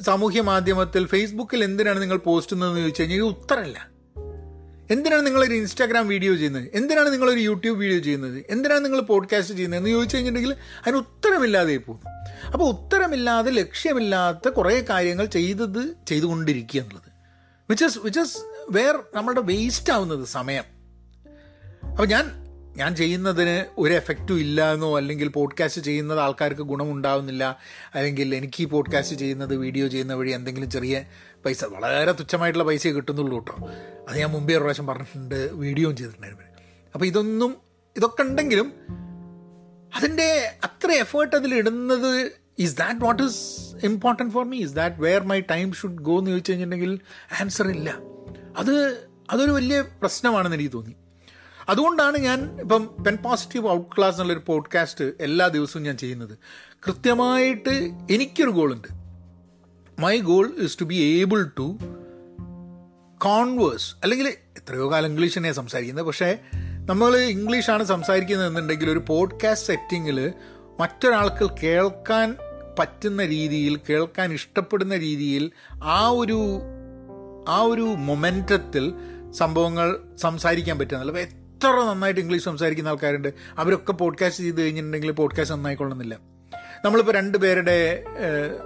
സാമൂഹ്യ 0.00 0.40
മാധ്യമത്തിൽ 0.40 1.06
ഫേസ്ബുക്കിൽ 1.06 1.64
എന്തിനാണ് 1.64 2.02
നിങ്ങൾ 2.02 2.16
പോസ്റ്റ് 2.16 2.52
ചെയ്യുന്നതെന്ന് 2.52 2.80
ചോദിച്ചു 2.80 3.02
കഴിഞ്ഞാൽ 3.02 3.20
ഉത്തരമല്ല. 3.20 3.88
എന്തിനാണ് 4.90 5.26
നിങ്ങളൊരു 5.26 5.54
ഇൻസ്റ്റാഗ്രാം 5.54 6.08
വീഡിയോ 6.08 6.34
ചെയ്യുന്നത്? 6.34 6.68
എന്തിനാണ് 6.74 7.12
നിങ്ങളൊരു 7.12 7.40
യൂട്യൂബ് 7.40 7.78
വീഡിയോ 7.78 7.98
ചെയ്യുന്നത്? 7.98 8.44
എന്തിനാണ് 8.50 8.84
നിങ്ങൾ 8.84 9.00
പോഡ്കാസ്റ്റ് 9.00 9.54
ചെയ്യുന്നത്? 9.54 9.80
എന്ന് 9.80 9.90
ചോദിച്ചു 9.90 10.16
കഴിഞ്ഞിട്ടുണ്ടെങ്കിൽ 10.16 10.56
അതിന് 10.78 10.96
ഉത്തരമില്ലാതെ 10.96 11.76
പോകുന്നു. 11.76 12.23
അപ്പോൾ 12.52 12.64
ഉത്തരമില്ലാതെ 12.64 13.50
ലക്ഷ്യമില്ലാത്ത 13.50 14.48
കുറേ 14.48 14.84
കാര്യങ്ങൾ 14.90 15.26
ചെയ്തത് 15.26 15.94
ചെയ്തുകൊണ്ടിരിക്കുക 16.08 16.80
എന്നുള്ളത്. 16.80 17.10
Which 17.70 17.84
is 17.84 17.98
which 17.98 18.20
is 18.20 18.38
where 18.70 18.98
നമ്മളുടെ 19.14 19.40
വേസ്റ്റ് 19.40 19.92
ആവുന്നത് 19.92 20.24
സമയം. 20.24 20.64
അപ്പോൾ 21.90 22.06
ഞാൻ 22.06 22.44
ഞാൻ 22.76 22.96
ചെയ്യുന്നതിന് 22.96 23.64
ഒരു 23.78 23.94
എഫക്റ്റും 23.94 24.40
ഇല്ല 24.40 24.72
എന്നോ 24.72 24.96
അല്ലെങ്കിൽ 24.96 25.28
പോഡ്കാസ്റ്റ് 25.28 25.80
ചെയ്യുന്നത് 25.80 26.20
ആൾക്കാർക്ക് 26.20 26.60
ഗുണമുണ്ടാവുന്നില്ല 26.60 27.58
അല്ലെങ്കിൽ 27.94 28.34
എനിക്ക് 28.34 28.62
ഈ 28.62 28.64
പോഡ്കാസ്റ്റ് 28.64 29.16
ചെയ്യുന്നത് 29.16 29.56
വീഡിയോ 29.56 29.86
ചെയ്യുന്ന 29.86 30.14
വഴി 30.14 30.30
എന്തെങ്കിലും 30.30 30.70
ചെറിയ 30.70 31.04
പൈസ 31.46 31.64
വളരെ 31.64 32.12
തുച്ഛമായിട്ടുള്ള 32.12 32.64
പൈസ 32.64 32.86
കിട്ടുന്നുള്ളൂ 32.86 33.38
കേട്ടോ. 33.38 33.70
അത് 34.08 34.18
ഞാൻ 34.18 34.30
മുമ്പേ 34.30 34.54
ഒരു 34.54 34.60
പ്രാവശ്യം 34.60 34.86
പറഞ്ഞിട്ടുണ്ട് 34.86 35.52
വീഡിയോയും 35.52 35.96
ചെയ്തിട്ടുണ്ടായിരുന്നു. 35.96 36.44
അപ്പോൾ 36.94 37.06
ഇതൊന്നും 37.06 37.56
ഇതൊക്കെ 37.96 38.22
ഉണ്ടെങ്കിലും 38.22 38.72
അതിന്റെ 39.94 40.52
അത്ര 40.64 40.90
എഫേർട്ട് 40.90 41.36
അതിൽ 41.36 41.54
ഇടുന്നത് 41.54 42.32
is 42.58 42.76
that 42.76 43.04
what 43.04 43.22
is 43.22 43.60
important 43.82 44.32
for 44.32 44.44
me 44.44 44.58
is 44.58 44.72
that 44.72 44.96
where 44.96 45.22
my 45.22 45.40
time 45.40 45.72
should 45.72 45.98
go 45.98 46.18
എന്ന് 46.18 46.30
ചോദിച്ചു 46.30 46.50
കഴിഞ്ഞിട്ടുണ്ടെങ്കിൽ 46.50 47.00
ആൻസർ 47.40 47.68
ഇല്ല. 47.68 47.98
അത് 48.56 49.06
അതൊരു 49.30 49.50
വലിയ 49.50 49.80
പ്രശ്നമാണെന്ന് 49.80 50.56
എനിക്ക് 50.56 50.72
തോന്നി. 50.72 50.94
അതുകൊണ്ടാണ് 51.68 52.18
ഞാൻ 52.18 52.60
ഇപ്പം 52.60 52.90
പെൻ 53.06 53.16
പോസിറ്റീവ് 53.16 53.68
ഔട്ട് 53.68 53.96
ക്ലാസ് 53.96 54.14
എന്നുള്ളൊരു 54.14 54.42
പോഡ്കാസ്റ്റ് 54.46 55.12
എല്ലാ 55.20 55.48
ദിവസവും 55.48 55.82
ഞാൻ 55.82 55.96
ചെയ്യുന്നത്. 55.96 56.38
കൃത്യമായിട്ട് 56.86 57.90
എനിക്കൊരു 58.10 58.50
ഗോളുണ്ട്. 58.50 58.88
My 59.98 60.18
goal 60.18 60.54
is 60.58 60.80
to 60.80 60.84
be 60.84 60.94
able 60.94 61.50
to 61.58 61.78
converse 63.18 63.96
അല്ലെങ്കിൽ 64.02 64.28
എത്രയോ 64.28 64.92
കാലം 64.92 65.08
ഇംഗ്ലീഷ് 65.10 65.36
തന്നെയാണ് 65.36 65.56
സംസാരിക്കുന്നത്. 65.56 66.04
പക്ഷേ 66.04 66.38
നമ്മൾ 66.84 67.16
ഇംഗ്ലീഷാണ് 67.16 67.84
സംസാരിക്കുന്നത് 67.84 68.48
എന്നുണ്ടെങ്കിൽ 68.48 68.90
ഒരു 68.90 69.04
പോഡ്കാസ്റ്റ് 69.08 69.66
സെറ്റിങ്ങിൽ 69.66 70.32
മറ്റൊരാൾക്ക് 70.80 71.50
കേൾക്കാൻ 71.62 72.36
പറ്റുന്ന 72.78 73.26
രീതിയിൽ 73.26 73.80
കേൾക്കാൻ 73.90 74.32
ഇഷ്ടപ്പെടുന്ന 74.32 74.96
രീതിയിൽ 74.96 75.50
ആ 75.84 76.08
ഒരു 76.08 76.60
ആ 77.48 77.60
ഒരു 77.60 77.80
മൊമെന്റത്തിൽ 77.80 78.94
സംഭവങ്ങൾ 79.32 79.98
സംസാരിക്കാൻ 80.16 80.78
പറ്റുന്നില്ല 80.78 81.18
എത്ര 81.18 81.68
നന്നായിട്ട് 81.68 82.20
ഇംഗ്ലീഷ് 82.20 82.44
സംസാരിക്കുന്ന 82.44 82.88
ആൾക്കാരുണ്ട്. 82.88 83.34
അവരൊക്കെ 83.58 83.92
പോഡ്കാസ്റ്റ് 83.92 84.44
ചെയ്ത് 84.44 84.60
കഴിഞ്ഞിട്ടുണ്ടെങ്കിൽ 84.60 85.10
പോഡ്കാസ്റ്റ് 85.10 85.56
നന്നായിക്കൊള്ളുന്നില്ല. 85.56 86.18
നമ്മളിപ്പോൾ 86.84 87.12
രണ്ട് 87.12 87.38
പേരുടെ 87.38 88.04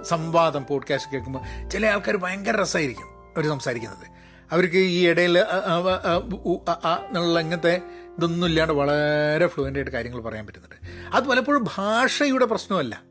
സംവാദം 0.01 0.65
പോഡ്കാസ്റ്റ് 0.69 1.11
കേൾക്കുമ്പോൾ 1.11 1.69
ചില 1.69 1.85
ആൾക്കാർ 1.85 2.17
ഭയങ്കര 2.17 2.61
രസമായിരിക്കും 2.61 3.03
അവർ 3.03 3.45
സംസാരിക്കുന്നത്. 3.45 4.19
അവർക്ക് 4.51 4.75
ഈ 4.75 5.07
ഇടയിൽ 5.07 5.37
എന്നുള്ള 5.37 7.39
ഇങ്ങനത്തെ 7.39 7.81
ഇതൊന്നും 8.19 8.47
ഇല്ലാണ്ട് 8.47 8.73
വളരെ 8.73 9.47
ഫ്ലുവന്റ് 9.47 9.79
ആയിട്ട് 9.79 9.91
കാര്യങ്ങൾ 9.91 10.21
പറയാൻ 10.21 10.45
പറ്റുന്നുണ്ട്. 10.45 10.75
അത് 11.15 11.23
പലപ്പോഴും 11.23 11.65
ഭാഷയുടെ 11.77 12.45
പ്രശ്നമല്ല. 12.45 13.01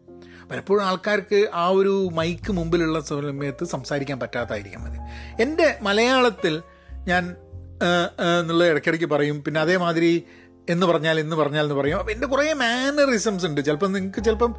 പലപ്പോഴും 0.50 0.84
ആൾക്കാർക്ക് 0.84 1.48
ആ 1.54 1.68
ഒരു 1.68 2.08
മൈക്ക് 2.12 2.52
മുമ്പിലുള്ള 2.52 3.00
സമയത്ത് 3.00 3.64
സംസാരിക്കാൻ 3.64 4.20
പറ്റാത്തായിരിക്കാം 4.20 4.84
മതി. 4.84 4.98
എന്റെ 5.42 5.78
മലയാളത്തിൽ 5.82 6.62
ഞാൻ 7.06 7.36
എന്നുള്ള 8.40 8.64
ഇടയ്ക്കിടയ്ക്ക് 8.64 9.06
പറയും 9.06 9.44
പിന്നെ 9.44 9.60
അതേമാതിരി 9.60 10.24
എന്ന് 10.70 10.86
പറഞ്ഞാൽ 10.86 11.20
എന്ന് 11.20 11.36
പറഞ്ഞാൽ 11.36 11.62
എന്ന് 11.62 11.74
പറയും. 11.74 11.98
അപ്പം 11.98 12.12
എന്റെ 12.12 12.26
കുറേ 12.26 12.52
മാനറിസംസ് 12.52 13.46
ഉണ്ട്. 13.46 13.60
ചിലപ്പം 13.64 13.92
നിങ്ങൾക്ക് 13.92 14.24
ചിലപ്പം 14.24 14.54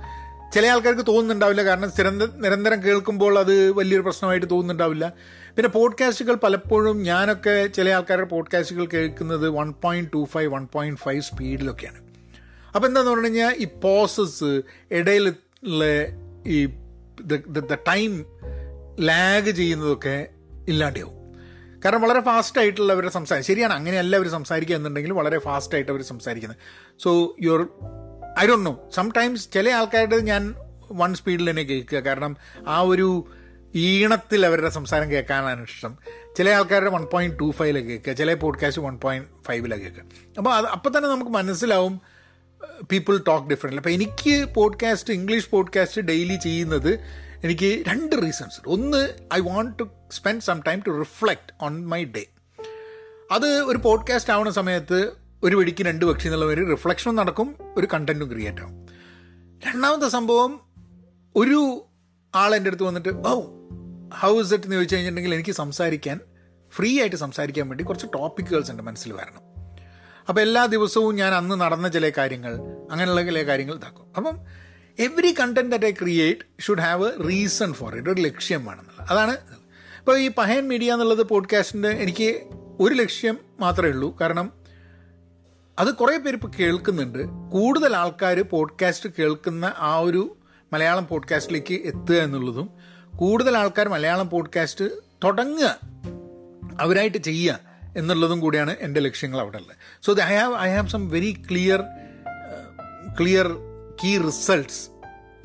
ചില 0.54 0.68
ആൾക്കാർക്ക് 0.68 1.08
തോന്നുന്നുണ്ടാവില്ല. 1.08 1.64
കാരണം 1.64 1.92
സ്ഥിരം 1.92 2.42
നിരന്തരം 2.42 2.84
കേൾക്കുമ്പോൾ 2.84 3.40
അത് 3.40 3.72
വലിയൊരു 3.72 4.02
പ്രശ്നമായിട്ട് 4.02 4.50
തോന്നുന്നുണ്ടാവില്ല. 4.50 5.14
പിന്നെ 5.56 5.70
പോഡ്കാസ്റ്റുകൾ 5.70 6.36
പലപ്പോഴും 6.36 7.04
ഞാനൊക്കെ 7.04 7.68
ചില 7.68 7.90
ആൾക്കാരുടെ 7.90 8.26
പോഡ്കാസ്റ്റുകൾ 8.26 8.86
കേൾക്കുന്നത് 8.86 9.50
one 9.50 9.72
point 9.72 10.10
two 10.14 10.28
five 10.32 10.54
one 10.54 10.68
point 10.74 11.00
five 11.00 11.22
സ്പീഡിലൊക്കെയാണ്. 11.22 11.98
അപ്പോൾ 12.76 12.88
എന്താണെന്ന് 12.88 13.12
പറഞ്ഞു 13.12 13.28
കഴിഞ്ഞാൽ 13.28 13.56
ഈ 13.58 13.66
പോസസ് 13.66 14.62
ഇടയിലുള്ള 14.92 15.86
ഈ 16.48 16.66
ദ 17.48 17.74
ടൈം 17.74 18.26
ലാഗ് 19.00 19.52
ചെയ്യുന്നതൊക്കെ 19.52 20.28
ഇല്ലാണ്ടാവും. 20.68 21.20
കാരണം 21.86 22.02
വളരെ 22.02 22.22
ഫാസ്റ്റ് 22.22 22.60
ആയിട്ടുള്ള 22.60 22.94
അവരുടെ 22.94 23.12
സംസാരം 23.12 23.44
ശരിയാണ് 23.44 23.74
അങ്ങനെയല്ല 23.74 24.16
അവർ 24.16 24.30
സംസാരിക്കുക 24.30 24.76
എന്നുണ്ടെങ്കിൽ 24.76 25.14
വളരെ 25.14 25.40
ഫാസ്റ്റ് 25.40 25.76
ആയിട്ട് 25.76 25.92
അവർ 25.92 26.02
സംസാരിക്കുന്നത്. 26.02 26.60
So 27.00 27.36
your 27.42 27.68
I 28.40 28.48
don't 28.48 28.66
know 28.66 28.90
sometimes 28.94 29.52
ചില 29.52 29.70
ആൾക്കാരുടെ 29.70 30.18
ഞാൻ 30.18 30.56
വൺ 30.92 31.14
സ്പീഡിൽ 31.14 31.50
തന്നെ 31.50 31.64
കേൾക്കുക. 31.64 32.00
കാരണം 32.00 32.38
ആ 32.68 32.80
ഒരു 32.82 33.28
ഈണത്തിൽ 33.76 34.46
അവരുടെ 34.46 34.70
സംസാരം 34.70 35.12
കേൾക്കാനാണ് 35.12 35.64
ഇഷ്ടം. 35.64 35.98
ചില 36.38 36.50
ആൾക്കാരുടെ 36.50 36.90
വൺ 36.90 37.06
പോയിന്റ് 37.06 37.40
ടു 37.40 37.52
ഫൈവിലൊക്കെ 37.52 37.90
കേൾക്കുക 37.90 38.14
ചില 38.14 38.34
പോഡ്കാസ്റ്റ് 38.34 38.82
വൺ 38.82 38.98
പോയിന്റ് 39.00 39.28
ഫൈവിലൊക്കെ 39.48 39.86
കേൾക്കുക. 39.86 40.04
അപ്പോൾ 40.38 40.56
അത് 40.56 40.66
അപ്പം 40.66 40.98
തന്നെ 40.98 41.10
നമുക്ക് 41.10 41.32
മനസ്സിലാവും 41.32 42.02
പീപ്പിൾ 42.92 43.18
ടോക്ക് 43.18 43.48
ഡിഫറെന്റ് 43.48 43.78
അപ്പോൾ 43.78 43.90
എനിക്ക് 43.90 44.54
പോഡ്കാസ്റ്റ് 44.54 45.14
ഇംഗ്ലീഷ് 45.14 45.50
പോഡ്കാസ്റ്റ് 45.50 46.02
ഡെയിലി 46.02 46.36
ചെയ്യുന്നത് 46.36 47.00
എനിക്ക് 47.44 47.84
രണ്ട് 47.88 48.16
റീസൺസ് 48.22 48.62
ഒന്ന് 48.68 49.14
I 49.34 49.40
want 49.40 49.80
to 49.80 49.84
spend 50.12 50.42
some 50.42 50.62
time 50.68 50.84
to 50.88 51.00
reflect 51.00 51.54
on 51.62 51.86
my 51.88 52.04
day 52.04 52.26
അത് 53.32 53.46
ഒരു 53.46 53.78
പോഡ്കാസ്റ്റ് 53.78 54.34
ആവുന്ന 54.34 54.52
സമയത്ത് 54.52 55.12
ഒരു 55.44 55.56
വെടിക്ക് 55.56 55.84
രണ്ട് 55.84 56.06
പക്ഷി 56.06 56.28
എന്നുള്ള 56.28 56.46
ഒരു 56.46 56.70
റിഫ്ലക്ഷനും 56.70 57.16
നടക്കും 57.16 57.56
ഒരു 57.78 57.88
കണ്ടന്റും 57.94 58.32
ക്രിയേറ്റ് 58.32 58.62
ആവും. 58.62 58.86
രണ്ടാമത്തെ 59.68 60.10
സംഭവം 60.10 60.60
ഒരു 61.36 61.86
ആൾ 62.36 62.56
എന്റെ 62.56 62.68
അടുത്ത് 62.70 62.84
വന്നിട്ട് 62.84 63.10
ഓ 63.10 63.59
ഹൗ 64.14 64.42
ഇസ് 64.42 64.54
ഇറ്റ് 64.54 64.64
എന്ന് 64.64 64.76
ചോദിച്ചു 64.76 64.96
കഴിഞ്ഞിട്ടുണ്ടെങ്കിൽ 64.96 65.34
എനിക്ക് 65.34 65.52
സംസാരിക്കാൻ 65.52 66.20
ഫ്രീ 66.76 67.00
ആയിട്ട് 67.00 67.16
സംസാരിക്കാൻ 67.16 67.70
വേണ്ടി 67.70 67.84
കുറച്ച് 67.84 68.08
ടോപ്പിക്കുകൾസ് 68.16 68.72
എന്റെ 68.72 68.84
മനസ്സിൽ 68.84 69.14
വരണം. 69.14 69.42
അപ്പോൾ 70.30 70.42
എല്ലാ 70.42 70.66
ദിവസവും 70.66 71.16
ഞാൻ 71.16 71.34
അന്ന് 71.34 71.62
നടന്ന 71.62 71.88
ചില 71.88 72.10
കാര്യങ്ങൾ 72.10 72.56
അങ്ങനെയുള്ള 72.92 73.24
ചില 73.24 73.44
കാര്യങ്ങൾ 73.44 73.76
ഇതാക്കും. 73.76 74.08
അപ്പം 74.18 74.38
every 75.00 75.36
content 75.40 75.76
that 75.76 75.86
I 75.86 75.92
create 75.92 76.62
should 76.62 76.80
have 76.80 77.08
a 77.08 77.28
reason 77.28 77.74
for 77.74 77.96
it 77.96 78.10
ഒരു 78.10 78.22
ലക്ഷ്യം 78.22 78.66
വേണമെന്നുള്ളത്. 78.66 79.10
അതാണ് 79.10 79.32
ഇപ്പോൾ 80.00 80.18
ഈ 80.18 80.30
പഹയൻ 80.30 80.68
മീഡിയ 80.68 80.94
എന്നുള്ളത് 80.94 81.24
പോഡ്കാസ്റ്റിന്റെ 81.24 81.90
എനിക്ക് 81.90 82.44
ഒരു 82.80 82.94
ലക്ഷ്യം 82.94 83.38
മാത്രമേ 83.60 83.90
ഉള്ളൂ. 83.90 84.18
കാരണം 84.22 84.54
അത് 85.80 85.96
കുറേ 85.96 86.18
പേര് 86.18 86.36
ഇപ്പോൾ 86.36 86.52
കേൾക്കുന്നുണ്ട്. 86.60 87.52
കൂടുതൽ 87.52 87.96
ആൾക്കാർ 87.96 88.42
പോഡ്കാസ്റ്റ് 88.42 89.10
കേൾക്കുന്ന 89.20 89.74
ആ 89.78 90.00
ഒരു 90.00 90.38
മലയാളം 90.74 91.08
പോഡ്കാസ്റ്റിലേക്ക് 91.08 91.74
എത്തുക 91.74 92.16
എന്നുള്ളതും 92.16 92.70
കൂടുതൽ 93.20 93.58
ആൾക്കാർ 93.58 93.90
മലയാളം 93.90 94.30
പോഡ്കാസ്റ്റ് 94.30 94.86
തുടങ്ങുക 95.24 95.80
അവരായിട്ട് 96.80 97.18
ചെയ്യുക 97.18 97.60
എന്നുള്ളതും 97.98 98.40
കൂടിയാണ് 98.40 98.76
എന്റെ 98.80 99.00
ലക്ഷ്യങ്ങൾ 99.00 99.40
അവിടെ 99.40 99.58
ഉള്ളത്. 99.58 99.76
So 100.06 100.16
I 100.24 100.36
have 100.36 100.56
I 100.58 100.70
have 100.70 100.88
some 100.88 101.10
very 101.10 101.44
clear 101.52 101.84
clear 103.20 103.48
key 104.04 104.18
results 104.18 104.90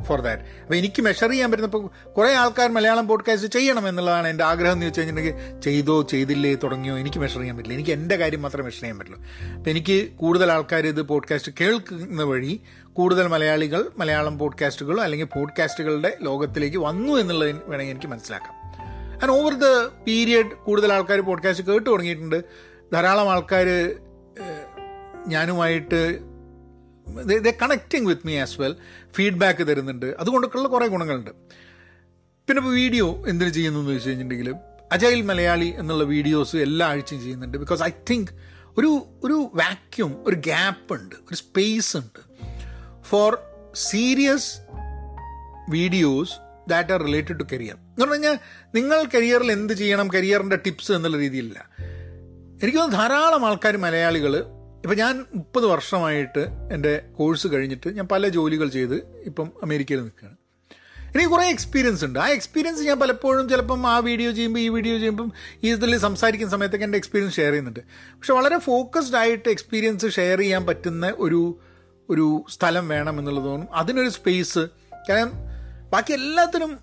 for 0.02 0.20
that 0.20 0.42
അപ്പോൾ 0.42 0.74
എനിക്ക് 0.74 1.02
മെഷർ 1.02 1.30
ചെയ്യാൻ 1.30 1.50
പറ്റുന്ന 1.50 1.64
പറ്റുന്നപ്പോൾ 1.64 2.12
കുറേ 2.12 2.35
ആൾക്കാർ 2.35 2.70
മലയാളം 2.70 3.09
പോഡ്കാസ്റ്റ് 3.09 3.48
ചെയ്യണം 3.48 3.88
എന്നുള്ളതാണ് 3.88 4.28
എന്റെ 4.28 4.44
ആഗ്രഹം 4.44 4.72
എന്ന് 4.72 4.87
വെച്ച് 4.87 5.00
കഴിഞ്ഞിട്ടുണ്ടെങ്കിൽ 5.00 5.61
ചെയ്തോ 5.61 6.02
ചെയ്തില്ലേ 6.02 6.54
തുടങ്ങിയോ 6.54 6.98
എനിക്ക് 6.98 7.18
മെഷർ 7.18 7.38
ചെയ്യാൻ 7.38 7.57
പറ്റില്ല. 7.57 7.74
എനിക്ക് 7.74 7.90
എന്റെ 7.90 8.16
കാര്യം 8.16 8.42
മാത്രമേ 8.42 8.64
മെഷർ 8.64 8.80
ചെയ്യാൻ 8.80 8.98
പറ്റുള്ളൂ. 8.98 9.20
അപ്പോൾ 9.54 9.70
എനിക്ക് 9.70 10.12
കൂടുതൽ 10.12 10.52
ആൾക്കാർ 10.52 10.87
ഇത് 10.87 11.02
പോഡ്കാസ്റ്റ് 11.02 11.52
കേൾക്കുന്ന 11.61 12.22
വഴി 12.22 12.61
കൂടുതൽ 12.92 13.26
മലയാളികൾ 13.26 13.90
മലയാളം 13.98 14.38
പോഡ്കാസ്റ്റുകൾ 14.38 15.00
അല്ലെങ്കിൽ 15.00 15.26
പോഡ്കാസ്റ്റുകളുടെ 15.26 16.16
ലോകത്തിലേക്ക് 16.22 16.76
വന്നു 16.76 17.12
എന്നുള്ളത് 17.12 17.57
വേണമെങ്കിൽ 17.66 17.94
എനിക്ക് 17.94 18.07
മനസ്സിലാക്കാം. 18.07 18.54
ആൻഡ് 19.22 19.30
ഓവർ 19.30 19.54
ദ 19.54 19.88
പീരിയഡ് 20.07 20.46
കൂടുതൽ 20.46 20.92
ആൾക്കാർ 20.92 21.20
പോഡ്കാസ്റ്റ് 21.20 21.66
കേട്ട് 21.66 21.87
തുടങ്ങിയിട്ടുണ്ട്. 21.87 22.44
ധാരാളം 22.92 23.33
ആൾക്കാർ 23.33 23.94
ഞാനുമായിട്ട് 25.26 26.18
the 27.08 27.50
connecting 27.50 28.08
with 28.08 28.26
me 28.26 28.38
as 28.38 28.60
well 28.60 28.76
feedback 29.14 29.66
തരുന്നുണ്ട്. 29.66 30.06
അതുകൊണ്ടൊക്കെയുള്ള 30.06 30.68
കുറേ 30.68 30.86
ഗുണങ്ങളുണ്ട്. 30.86 31.30
പിന്നെ 32.46 32.60
ഇപ്പോൾ 32.60 32.74
വീഡിയോ 32.74 33.28
എന്തിനു 33.28 33.50
ചെയ്യുന്നു 33.50 33.80
എന്ന് 33.80 33.92
വെച്ച് 33.92 34.08
കഴിഞ്ഞിട്ടുണ്ടെങ്കിൽ 34.08 34.54
അജൈൽ 34.92 35.22
മലയാളി 35.22 35.74
എന്നുള്ള 35.76 36.04
വീഡിയോസ് 36.04 36.56
എല്ലാ 36.56 36.86
ആഴ്ചയും 36.86 37.22
ചെയ്യുന്നുണ്ട്. 37.22 37.58
ബിക്കോസ് 37.58 37.82
ഐ 37.82 37.90
തിങ്ക് 38.10 38.30
ഒരു 38.78 39.06
ഒരു 39.24 39.50
വാക്യൂം 39.54 40.24
ഒരു 40.26 40.36
ഗ്യാപ്പ് 40.36 40.94
ഉണ്ട്. 40.94 41.14
ഒരു 41.14 41.34
സ്പേസ് 41.34 41.96
ഉണ്ട്. 41.96 42.20
For 43.02 43.38
serious 43.74 44.58
videos 45.70 46.32
that 46.68 46.92
are 46.92 47.02
related 47.02 47.40
to 47.40 47.44
career 47.52 47.74
എന്ന് 47.74 48.00
പറഞ്ഞു 48.00 48.12
കഴിഞ്ഞാൽ 48.12 48.38
നിങ്ങൾ 48.74 49.04
കരിയറിൽ 49.14 49.52
എന്ത് 49.52 49.72
ചെയ്യണം? 49.72 50.08
കരിയറിന്റെ 50.08 50.56
ടിപ്സ് 50.56 50.92
എന്നുള്ള 50.92 51.16
രീതിയിലല്ല. 51.16 51.68
എനിക്ക് 52.62 52.78
തോന്നുന്നു 52.78 53.06
ധാരാളം 53.06 53.46
ആൾക്കാർ 53.46 53.76
മലയാളികൾ 53.76 54.42
ഇപ്പം 54.84 54.96
ഞാൻ 54.96 55.24
മുപ്പത് 55.34 55.66
വർഷമായിട്ട് 55.66 56.42
എന്റെ 56.72 57.02
കോഴ്സ് 57.18 57.48
കഴിഞ്ഞിട്ട് 57.52 57.88
ഞാൻ 57.96 58.06
പല 58.06 58.28
ജോലികൾ 58.28 58.68
ചെയ്ത് 58.68 58.94
ഇപ്പം 59.28 59.52
അമേരിക്കയിൽ 59.62 60.00
നിൽക്കുകയാണ്. 60.00 60.36
എനിക്ക് 61.14 61.30
കുറേ 61.30 61.44
എക്സ്പീരിയൻസ് 61.50 62.04
ഉണ്ട്. 62.04 62.18
ആ 62.18 62.28
എക്സ്പീരിയൻസ് 62.28 62.82
ഞാൻ 62.82 63.00
പലപ്പോഴും 63.00 63.48
ചിലപ്പം 63.48 63.86
ആ 63.86 63.98
വീഡിയോ 63.98 64.30
ചെയ്യുമ്പോൾ 64.30 64.60
ഈ 64.60 64.68
വീഡിയോ 64.68 64.98
ചെയ്യുമ്പം 64.98 65.32
ഈ 65.64 65.72
ഇതിൽ 65.72 65.98
സംസാരിക്കുന്ന 65.98 66.52
സമയത്തൊക്കെ 66.52 66.84
എന്റെ 66.84 66.96
എക്സ്പീരിയൻസ് 66.96 67.36
ഷെയർ 67.36 67.50
ചെയ്യുന്നുണ്ട്. 67.50 67.80
പക്ഷെ 68.14 68.32
വളരെ 68.32 68.58
ഫോക്കസ്ഡ് 68.58 69.16
ആയിട്ട് 69.16 69.48
എക്സ്പീരിയൻസ് 69.48 70.06
ഷെയർ 70.06 70.38
ചെയ്യാൻ 70.38 70.66
പറ്റുന്ന 70.66 71.14
ഒരു 71.18 71.60
ഒരു 72.10 72.44
സ്ഥലം 72.48 72.88
വേണം 72.88 73.18
എന്നുള്ളത് 73.18 73.44
തോന്നും 73.44 73.74
അതിനൊരു 73.74 74.08
സ്പേസ് 74.08 74.68
കാരണം 75.10 75.32
ബാക്കി 75.90 76.12
എല്ലാത്തിനും 76.12 76.78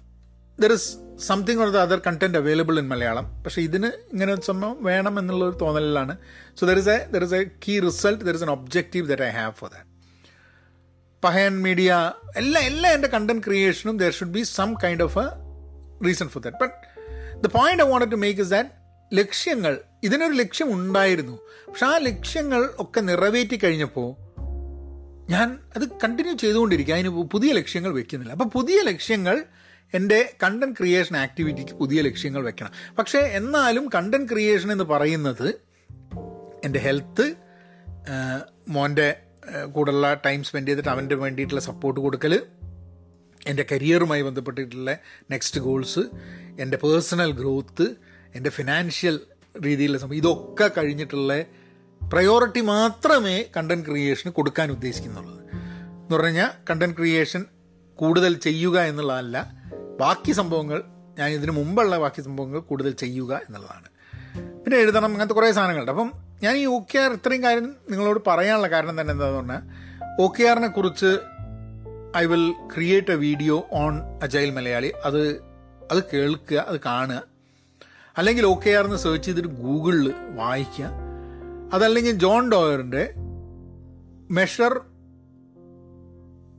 there 0.60 0.74
is 0.74 0.98
something 1.28 1.62
or 1.62 1.70
the 1.70 1.78
other 1.78 2.02
content 2.08 2.38
available 2.38 2.80
in 2.80 2.88
Malayalam 2.88 3.44
പക്ഷേ 3.44 3.62
ഇതിന് 3.62 3.86
ഇങ്ങനെ 3.86 4.34
ഒരു 4.34 4.42
സംഭവം 4.42 4.84
വേണം 4.84 5.20
എന്നുള്ള 5.20 5.46
ഒരു 5.46 5.58
തോന്നലിലാണ്. 5.62 6.18
So 6.60 6.68
there 6.68 6.78
is 6.78 6.90
a 6.90 7.06
there 7.12 7.24
is 7.24 7.34
a 7.34 7.44
key 7.68 7.80
result 7.80 8.26
there 8.26 8.36
is 8.36 8.44
an 8.44 8.50
objective 8.50 9.08
that 9.08 9.24
I 9.24 9.30
have 9.30 9.54
for 9.54 9.70
that 9.70 9.88
Pahayan 11.24 11.62
media 11.62 12.14
എല്ലാ 12.36 12.62
എല്ലാ 12.62 12.90
എന്റെ 12.92 13.08
content 13.08 13.44
ക്രിയേഷനും 13.44 13.98
there 13.98 14.12
should 14.12 14.32
be 14.32 14.44
some 14.44 14.74
kind 14.74 15.04
of 15.04 15.18
a 15.18 15.28
reason 16.06 16.28
for 16.28 16.44
that 16.44 16.58
but 16.62 16.74
the 17.44 17.48
point 17.48 17.84
I 17.84 17.88
want 17.88 18.12
to 18.12 18.16
make 18.16 18.42
is 18.42 18.50
that 18.50 18.70
ലക്ഷ്യങ്ങൾ 19.14 19.78
ഇതിനൊരു 20.04 20.34
ലക്ഷ്യം 20.34 20.74
ഉണ്ടായിരുന്നു. 20.74 21.36
പക്ഷെ 21.70 21.86
ആ 21.86 21.98
ലക്ഷ്യങ്ങൾ 21.98 22.70
ഒക്കെ 22.80 23.02
നിറവേറ്റി 23.02 23.60
കഴിഞ്ഞപ്പോൾ 23.64 24.32
ഞാൻ 25.32 25.60
അത് 25.76 25.88
കണ്ടിന്യൂ 26.04 26.36
ചെയ്തുകൊണ്ടിരിക്കുക. 26.36 26.94
അതിന് 26.94 27.10
പുതിയ 27.10 27.54
ലക്ഷ്യങ്ങൾ 27.54 27.94
വെക്കുന്നില്ല. 27.94 28.34
അപ്പോൾ 28.34 28.50
പുതിയ 28.50 28.82
ലക്ഷ്യങ്ങൾ 28.82 29.46
എന്റെ 29.94 30.34
കണ്ടന്റ് 30.44 30.78
ക്രിയേഷൻ 30.78 31.18
ആക്ടിവിറ്റിക്ക് 31.18 31.72
പുതിയ 31.72 32.02
ലക്ഷ്യങ്ങൾ 32.02 32.44
വെക്കണം. 32.44 32.72
പക്ഷേ 32.98 33.20
എന്നാലും 33.20 33.90
കണ്ടന്റ് 33.96 34.32
ക്രിയേഷൻ 34.32 34.72
എന്ന് 34.72 34.84
പറയുന്നത് 34.84 35.62
എന്റെ 36.66 36.80
ഹെൽത്ത് 36.80 37.36
മോന്റെ 38.68 39.20
കൂടെയുള്ള 39.72 40.14
ടൈം 40.26 40.44
സ്പെൻഡ് 40.44 40.68
ചെയ്തിട്ട് 40.68 40.90
അവന്റെ 40.90 41.16
വേണ്ടിയിട്ടുള്ള 41.16 41.62
സപ്പോർട്ട് 41.62 42.02
കൊടുക്കൽ 42.02 42.46
എന്റെ 43.48 43.66
കരിയറുമായി 43.72 44.22
ബന്ധപ്പെട്ടിട്ടുള്ള 44.22 44.98
നെക്സ്റ്റ് 45.32 45.62
ഗോൾസ് 45.62 46.00
എന്റെ 46.60 46.78
പേഴ്സണൽ 46.78 47.32
ഗ്രോത്ത് 47.32 47.96
എന്റെ 48.36 48.50
ഫിനാൻഷ്യൽ 48.50 49.20
രീതിയിലുള്ള 49.66 49.98
സംഭവം 49.98 50.18
ഇതൊക്കെ 50.18 50.72
കഴിഞ്ഞിട്ടുള്ള 50.78 51.42
പ്രയോറിറ്റി 52.14 52.62
മാത്രമേ 52.62 53.46
കണ്ടന്റ് 53.58 53.86
ക്രിയേഷന് 53.86 54.32
കൊടുക്കാൻ 54.32 54.72
ഉദ്ദേശിക്കുന്നുള്ളൂ. 54.72 55.34
എന്ന് 55.34 56.14
പറഞ്ഞു 56.14 56.26
കഴിഞ്ഞാൽ 56.26 56.52
കണ്ടന്റ് 56.70 56.98
ക്രിയേഷൻ 56.98 57.46
കൂടുതൽ 57.96 58.34
ചെയ്യുക 58.34 58.80
എന്നുള്ളതല്ല 58.80 59.61
ബാക്കി 60.00 60.32
സംഭവങ്ങൾ 60.32 60.84
ഞാൻ 61.20 61.30
ഇതിനു 61.30 61.52
മുമ്പുള്ള 61.52 61.98
ബാക്കി 61.98 62.22
സംഭവങ്ങൾ 62.22 62.60
കൂടുതൽ 62.60 62.92
ചെയ്യുക 62.92 63.36
എന്നുള്ളതാണ്. 63.36 63.86
പിന്നെ 64.64 64.78
എഴുതണം 64.78 65.06
അങ്ങനത്തെ 65.06 65.34
കുറേ 65.34 65.52
സാധനങ്ങളുണ്ട്. 65.52 65.92
അപ്പം 65.92 66.12
ഞാൻ 66.44 66.56
ഈ 66.56 66.66
ഒ 66.66 66.80
കെ 66.80 67.00
ആർ 67.00 67.14
ഇത്രയും 67.14 67.44
കാര്യം 67.44 67.76
നിങ്ങളോട് 67.90 68.20
പറയാനുള്ള 68.28 68.68
കാരണം 68.68 69.02
തന്നെ 69.02 69.12
എന്താണെന്ന് 69.12 69.40
പറഞ്ഞാൽ 69.40 69.62
ഒ 70.22 70.34
കെ 70.40 70.44
ആറിനെ 70.44 70.68
കുറിച്ച് 70.68 71.20
I 72.18 72.26
will 72.26 72.52
create 72.76 73.12
a 73.12 73.16
video 73.16 73.68
on 73.72 74.02
agile 74.24 74.50
Malayali. 74.50 74.94
അത് 75.04 75.28
അത് 75.92 76.04
കേൾക്കുക 76.14 76.58
അത് 76.58 76.80
കാണുക. 76.86 77.24
അല്ലെങ്കിൽ 78.18 78.46
ഒ 78.46 78.60
കെ 78.68 78.70
ആർ 78.70 78.86
എന്ന് 78.86 78.98
സെർച്ച് 78.98 79.28
ചെയ്തിട്ട് 79.28 79.50
ഗൂഗിളിൽ 79.50 80.14
വായിക്കുക. 80.36 80.86
അതല്ലെങ്കിൽ 81.74 82.12
John 82.12 82.52
ഡോയറിന്റെ 82.52 83.14
measure 84.32 84.82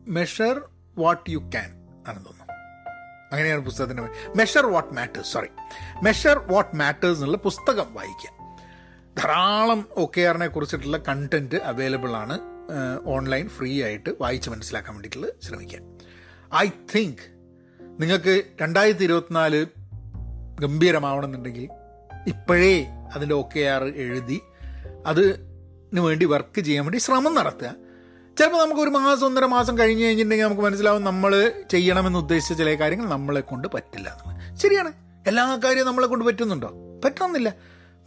measure 0.09 0.61
what 0.99 1.31
you 1.31 1.39
can 1.39 1.71
ആണെന്ന് 2.09 2.25
തോന്നുന്നു. 2.25 2.42
അങ്ങനെയാണ് 3.33 3.65
പുസ്തകത്തിന്റെ 3.65 4.03
measure 4.37 4.67
what 4.67 4.95
matters 4.95 5.33
sorry 5.33 5.47
measure 6.03 6.39
what 6.39 6.77
matters 6.77 7.19
എന്നുള്ള 7.19 7.37
പുസ്തകം 7.37 7.95
വായിക്കുക. 7.95 8.31
ധാരാളം 9.19 9.89
ഒ 9.97 10.11
കെ 10.17 10.21
ആറിനെ 10.21 10.47
കുറിച്ചിട്ടുള്ള 10.47 10.97
കണ്ടന്റ് 11.09 11.57
അവൈലബിൾ 11.57 12.11
ആണ് 12.11 12.39
ഓൺലൈൻ 13.07 13.49
ഫ്രീ 13.49 13.83
ആയിട്ട് 13.83 14.11
വായിച്ച് 14.21 14.51
മനസ്സിലാക്കാൻ 14.51 14.95
വേണ്ടിയിട്ടുള്ള 14.95 15.29
ശ്രമിക്കുക. 15.43 15.79
ഐ 16.57 16.69
തിങ്ക് 16.95 17.25
നിങ്ങൾക്ക് 18.01 18.43
രണ്ടായിരത്തി 18.63 19.05
ഇരുപത്തിനാല് 19.05 19.67
ഗംഭീരമാവണമെന്നുണ്ടെങ്കിൽ 20.61 21.69
ഇപ്പോഴേ 22.27 22.87
അതിന്റെ 23.15 23.35
ഒ 23.35 23.49
കെ 23.57 23.61
ആർ 23.61 23.85
എഴുതി 23.85 24.41
അതിന് 25.07 26.01
വേണ്ടി 26.01 26.25
വർക്ക് 26.25 26.61
ചെയ്യാൻ 26.61 26.85
വേണ്ടി 26.85 26.99
ശ്രമം 26.99 27.35
നടത്തുക. 27.35 27.75
ചിലപ്പോൾ 28.43 28.65
നമുക്ക് 28.65 28.81
ഒരു 28.81 28.91
മാസം 28.91 29.27
ഒന്നര 29.27 29.45
മാസം 29.45 29.79
കഴിഞ്ഞ് 29.79 30.05
കഴിഞ്ഞിട്ടുണ്ടെങ്കിൽ 30.05 30.45
നമുക്ക് 30.45 30.63
മനസ്സിലാവും 30.63 31.05
നമ്മൾ 31.05 31.53
ചെയ്യണമെന്ന് 31.71 32.19
ഉദ്ദേശിച്ച 32.19 32.53
ചില 32.53 32.75
കാര്യങ്ങൾ 32.75 33.09
നമ്മളെ 33.09 33.41
കൊണ്ട് 33.41 33.69
പറ്റില്ല 33.75 34.09
എന്നുള്ളത്. 34.09 34.59
ശരിയാണ്. 34.59 34.93
എല്ലാ 35.27 35.61
കാര്യവും 35.65 35.87
നമ്മളെ 35.87 36.07
കൊണ്ട് 36.07 36.25
പറ്റുന്നുണ്ടോ? 36.25 37.01
പറ്റണമെന്നില്ല. 37.05 37.55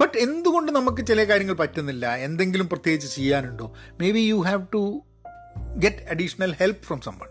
ബട്ട് 0.01 0.17
എന്തുകൊണ്ട് 0.17 0.71
നമുക്ക് 0.71 1.05
ചില 1.05 1.23
കാര്യങ്ങൾ 1.23 1.53
പറ്റുന്നില്ല? 1.53 2.15
എന്തെങ്കിലും 2.15 2.69
പ്രത്യേകിച്ച് 2.69 3.15
ചെയ്യാനുണ്ടോ? 3.15 3.73
Maybe 4.11 4.19
you 4.19 4.35
have 4.35 4.65
to 4.73 5.03
get 5.77 6.09
additional 6.09 6.53
help 6.53 6.83
from 6.83 7.01
someone 7.01 7.27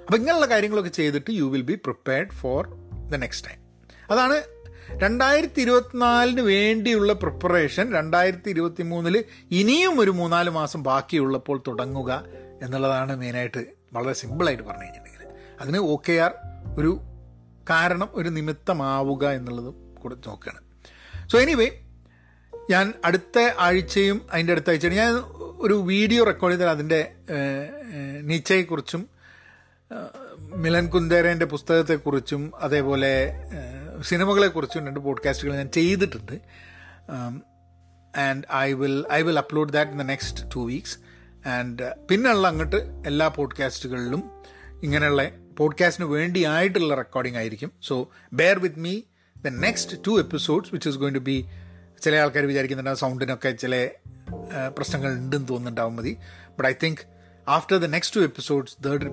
അപ്പോൾ 0.00 0.16
ഇങ്ങനെയുള്ള 0.16 0.46
കാര്യങ്ങളൊക്കെ 0.46 0.90
ചെയ്തിട്ട് 0.90 1.30
you 1.30 1.44
will 1.44 1.62
be 1.62 1.74
prepared 1.74 2.30
for 2.30 2.68
the 3.08 3.14
next 3.14 3.50
time 3.50 3.58
അതാണ് 4.10 4.42
രണ്ടായിരത്തി 5.02 5.60
ഇരുപത്തിനാലിന് 5.60 6.40
വേണ്ടിയുള്ള 6.40 7.12
പ്രിപ്പറേഷൻ 7.12 7.92
രണ്ടായിരത്തി 7.92 8.50
ഇരുപത്തി 8.50 8.82
മൂന്നിൽ 8.82 9.24
ഇനിയും 9.50 10.00
ഒരു 10.00 10.10
മൂന്നാൽ 10.10 10.48
മാസം 10.48 10.82
ബാക്കിയുള്ളപ്പോൾ 10.82 11.62
തുടങ്ങുക 11.68 12.24
എന്നുള്ളതാണ് 12.62 13.16
മെയിനായിട്ട് 13.16 13.66
വളരെ 13.92 14.12
സിമ്പിളായിട്ട് 14.12 14.62
പറഞ്ഞു 14.62 14.82
കഴിഞ്ഞിട്ടുണ്ടെങ്കിൽ 14.82 15.34
അതിന് 15.60 15.78
ഒ 15.78 15.96
കെ 16.08 16.12
ആർ 16.12 16.34
ഒരു 16.78 17.00
കാരണം 17.70 18.08
ഒരു 18.12 18.28
നിമിത്തമാവുക 18.28 19.28
എന്നുള്ളതും 19.28 19.94
കൂടെ 19.94 20.14
നോക്കുകയാണ് 20.26 20.68
സോ 21.28 21.38
എനിവേ 21.38 21.70
ഞാൻ 22.70 22.92
അടുത്ത 23.04 23.38
ആഴ്ചയും 23.58 24.26
അതിന്റെ 24.32 24.52
അടുത്ത 24.52 24.70
ആഴ്ച 24.70 24.86
ഞാൻ 24.86 25.12
ഒരു 25.60 25.74
വീഡിയോ 25.74 26.24
റെക്കോർഡ് 26.24 26.54
ചെയ്താൽ 26.54 26.68
അതിന്റെ 26.68 27.12
നീച്ചയെക്കുറിച്ചും 28.20 29.08
മിലൻ 30.40 30.86
കുന്ദേരേന്റെ 30.86 31.46
പുസ്തകത്തെക്കുറിച്ചും 31.46 32.52
അതേപോലെ 32.60 33.34
സിനിമകളെക്കുറിച്ചും 34.02 34.86
രണ്ട് 34.86 35.00
പോഡ്കാസ്റ്റുകൾ 35.00 35.54
ഞാൻ 35.54 35.68
ചെയ്തിട്ടുണ്ട്. 35.68 36.32
And 38.18 38.44
I 38.54 38.72
will 38.72 39.04
I 39.12 39.22
will 39.22 39.38
upload 39.38 39.72
that 39.72 39.92
in 39.92 39.98
the 39.98 40.02
next 40.02 40.56
two 40.56 40.66
weeks 40.66 40.98
and 41.48 41.94
പിന്നുള്ള 42.10 42.48
അങ്ങോട്ട് 42.48 42.76
എല്ലാ 43.06 43.28
പോഡ്കാസ്റ്റുകളിലും 43.28 44.22
ഇങ്ങനെയുള്ള 44.82 45.30
പോഡ്കാസ്റ്റിന് 45.58 46.08
വേണ്ടിയായിട്ടുള്ള 46.08 46.94
റെക്കോർഡിംഗ് 46.94 47.38
ആയിരിക്കും. 47.38 47.72
So 47.82 48.08
bear 48.32 48.58
with 48.58 48.78
me 48.78 49.00
the 49.42 49.48
next 49.48 49.96
two 50.06 50.18
episodes 50.18 50.70
which 50.72 50.88
is 50.88 50.96
going 50.96 51.14
to 51.14 51.18
be 51.18 51.46
ചില 52.02 52.16
ആൾക്കാർ 52.16 52.44
വിചാരിക്കുന്നുണ്ട് 52.44 52.94
സൗണ്ടിനൊക്കെ 52.94 53.50
ചില 53.50 53.88
പ്രശ്നങ്ങൾ 54.76 55.12
ഉണ്ടെന്ന് 55.12 55.48
തോന്നുന്നുണ്ടാവും 55.48 55.96
മതി. 55.96 56.16
But 56.58 56.68
I 56.68 56.72
think 56.82 57.00
after 57.48 57.76
the 57.76 57.84
next 57.84 58.20
two 58.20 58.24
episodes 58.24 58.76
third 58.84 59.04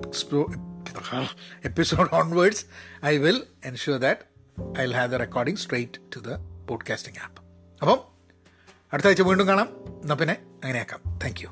episode 1.64 2.14
onwards 2.14 2.66
I 3.04 3.16
will 3.16 3.42
ensure 3.64 3.96
that 3.98 4.20
I 4.78 4.84
will 4.84 4.94
have 4.94 5.12
the 5.12 5.14
recording 5.14 5.58
straight 5.58 6.16
to 6.16 6.18
the 6.18 6.32
podcasting 6.68 7.18
app 7.18 7.42
അപ്പം 7.80 8.16
അടുത്ത 8.92 9.06
ആഴ്ച 9.06 9.22
വീണ്ടും 9.22 9.48
കാണാം. 9.48 9.68
എന്നാൽ 10.02 10.14
പിന്നെ 10.14 10.34
അങ്ങനെയാക്കാം. 10.34 11.18
Thank 11.18 11.40
you 11.40 11.48